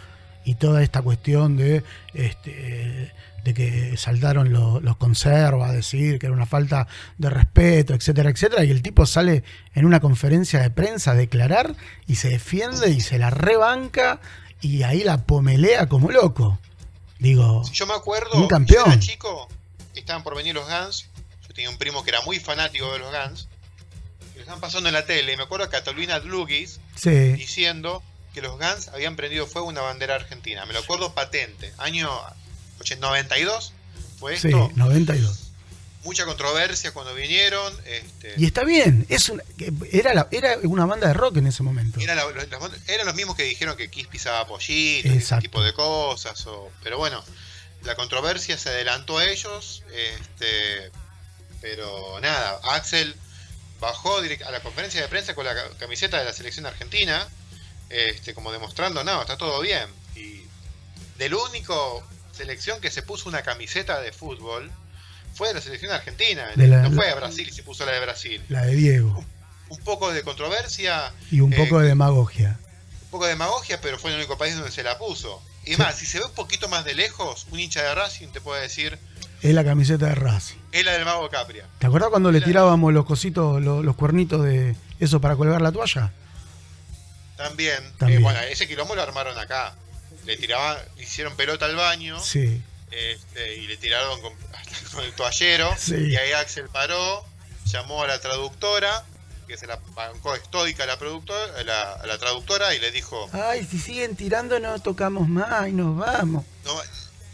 [0.45, 1.83] y toda esta cuestión de,
[2.13, 3.13] este,
[3.45, 6.89] de que saltaron lo- los conservas a decir que era una falta
[7.19, 9.45] de respeto, etcétera, etcétera, y el tipo sale
[9.75, 11.77] en una conferencia de prensa a declarar
[12.07, 14.21] y se defiende y se la rebanca
[14.61, 16.59] y ahí la pomelea como loco.
[17.19, 18.85] Digo, Yo me acuerdo, Un campeón.
[18.87, 19.49] yo era chico,
[19.95, 21.09] estaban por venir los Guns.
[21.47, 23.49] Yo tenía un primo que era muy fanático de los Guns.
[24.33, 25.33] Y lo estaban pasando en la tele.
[25.33, 27.11] Y me acuerdo a Catalina Dlugis sí.
[27.35, 28.03] diciendo
[28.35, 30.67] que los Guns habían prendido fuego una bandera argentina.
[30.67, 31.73] Me lo acuerdo patente.
[31.79, 32.35] Año 80
[33.01, 33.73] 92
[34.19, 34.71] fue Sí, esto.
[34.77, 35.41] 92.
[36.03, 37.75] Mucha controversia cuando vinieron.
[37.87, 39.43] Este, Y está bien, es una-
[39.91, 41.99] era, la- era una banda de rock en ese momento.
[41.99, 45.39] Era la- los- los- eran los mismos que dijeron que Kiss pisaba pollitos, y ese
[45.39, 46.47] tipo de cosas.
[46.47, 47.25] o- pero bueno,
[47.85, 49.83] la controversia se adelantó a ellos.
[49.95, 50.91] Este,
[51.63, 53.15] pero nada, Axel
[53.81, 57.27] bajó a la conferencia de prensa con la ca- camiseta de la selección argentina,
[57.89, 59.87] este, como demostrando, no, está todo bien.
[60.17, 60.43] Y
[61.19, 62.03] del único
[62.35, 64.71] selección que se puso una camiseta de fútbol
[65.35, 66.47] fue de la selección argentina.
[66.57, 68.43] De la- no fue a Brasil y se puso la de Brasil.
[68.49, 69.25] La de Diego.
[69.69, 72.59] Un poco de controversia, Y un Eh, poco de demagogia.
[73.05, 75.43] un poco de demagogia, pero fue el único país donde se la puso.
[75.65, 75.77] Y Sí.
[75.81, 78.61] más, si se ve un poquito más de lejos, un hincha de Racing te puede
[78.63, 78.99] decir,
[79.43, 80.57] Es la camiseta de Racing.
[80.73, 81.67] es la del mago Capria.
[81.79, 85.73] ¿Te acuerdas cuando le tirábamos los cositos, los, los cuernitos de eso para colgar la
[85.73, 86.13] toalla?
[87.37, 88.21] También, También.
[88.21, 89.75] eh, bueno, ese quilombo lo armaron acá.
[90.27, 92.61] Le tiraban, hicieron pelota al baño Sí.
[92.91, 94.33] este, y le tiraron con,
[94.93, 95.75] con el toallero.
[95.79, 95.95] Sí.
[95.97, 97.25] Y ahí Axel paró,
[97.67, 99.05] llamó a la traductora,
[99.47, 103.29] que se la bancó estoica a la, productora, la, a la traductora y le dijo,
[103.33, 106.45] Ay, si siguen tirando no tocamos más y nos vamos.
[106.65, 106.83] No,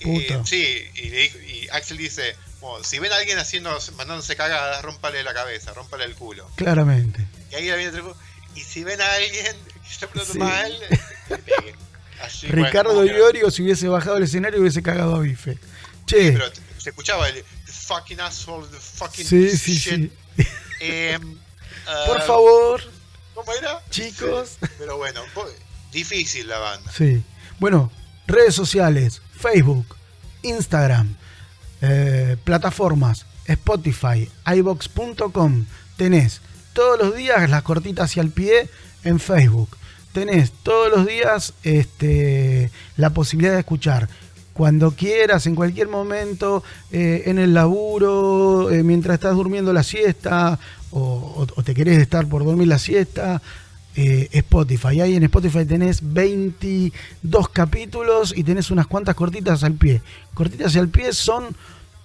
[0.00, 4.34] eh, sí, y, le dijo- y Axel dice, bueno, si ven a alguien haciendo, mandándose
[4.34, 6.50] cagadas, rómpale la cabeza, rómpale el culo.
[6.56, 7.24] Claramente.
[7.52, 8.16] Y ahí viene otro,
[8.56, 10.38] y si ven a alguien que está hablando Sí.
[10.38, 10.78] mal,
[11.28, 11.76] le peguen.
[12.22, 15.59] Así, bueno, Ricardo que- Iorio, si hubiese bajado el escenario, hubiese cagado a bife.
[16.06, 16.44] Che, Pero
[16.78, 17.34] se escuchaba el
[17.66, 20.12] the fucking asshole, the fucking sí, sí, shit.
[20.36, 20.47] sí.
[20.80, 21.20] Em,
[22.06, 22.80] Por ah, favor,
[23.34, 23.80] ¿Cómo era?
[23.90, 24.59] chicos.
[24.78, 25.22] Pero bueno,
[25.92, 26.92] difícil la banda.
[26.92, 27.22] Sí.
[27.59, 27.90] Bueno,
[28.26, 29.97] redes sociales, Facebook,
[30.42, 31.16] Instagram,
[31.80, 35.66] eh, plataformas, Spotify, ibox.com.
[35.97, 36.40] Tenés
[36.72, 38.68] todos los días las cortitas hacia el pie
[39.05, 39.76] en Facebook.
[40.12, 44.08] Tenés todos los días este, la posibilidad de escuchar
[44.52, 50.58] cuando quieras, en cualquier momento, eh, en el laburo, eh, mientras estás durmiendo la siesta
[50.90, 53.40] o, te querés estar por dormir la siesta.
[53.96, 60.00] eh, Spotify, ahí en Spotify tenés 22 capítulos y tenés unas cuantas cortitas al pie.
[60.34, 61.56] Cortitas al pie son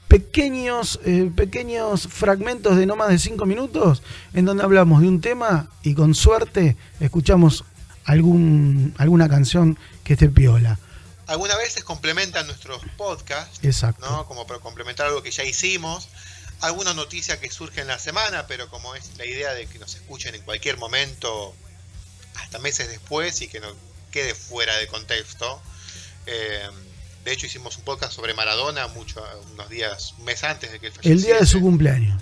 [0.07, 4.03] pequeños, eh, pequeños fragmentos de no más de 5 minutos
[4.33, 7.65] en donde hablamos de un tema y con suerte escuchamos
[8.05, 10.79] algún, alguna canción que esté piola.
[11.27, 14.05] Algunas veces complementan nuestros podcasts, Exacto.
[14.09, 14.27] ¿no?
[14.27, 16.07] Como para complementar algo que ya hicimos.
[16.61, 19.95] Alguna noticia que surge en la semana, pero como es la idea de que nos
[19.95, 21.53] escuchen en cualquier momento,
[22.35, 23.67] hasta meses después y que no
[24.11, 25.61] quede fuera de contexto.
[26.27, 26.69] Eh,
[27.25, 29.21] de hecho, hicimos un podcast sobre Maradona mucho,
[29.53, 32.21] unos días, un mes antes de que él El día de su cumpleaños,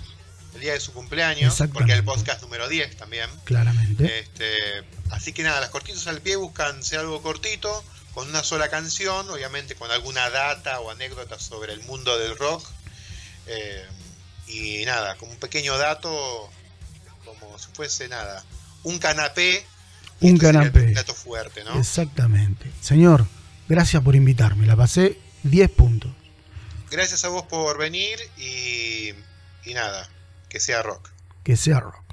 [0.54, 3.28] El día de su cumpleaños, porque el podcast número 10 también.
[3.44, 4.20] claramente.
[4.20, 4.82] Este,
[5.14, 7.84] así que nada, las cortitas al pie buscan ser algo cortito,
[8.14, 12.64] con una sola canción, obviamente con alguna data o anécdota sobre el mundo del rock.
[13.46, 13.84] Eh,
[14.46, 16.50] y nada, como un pequeño dato,
[17.24, 18.44] como si fuese nada,
[18.84, 19.66] un canapé.
[20.20, 20.92] Un canapé.
[20.92, 21.78] plato fuerte, ¿no?
[21.78, 22.70] Exactamente.
[22.80, 23.26] Señor,
[23.68, 24.66] gracias por invitarme.
[24.66, 26.12] La pasé 10 puntos.
[26.90, 29.10] Gracias a vos por venir y,
[29.64, 30.08] y nada,
[30.48, 31.10] que sea rock.
[31.42, 32.04] Que sea rock.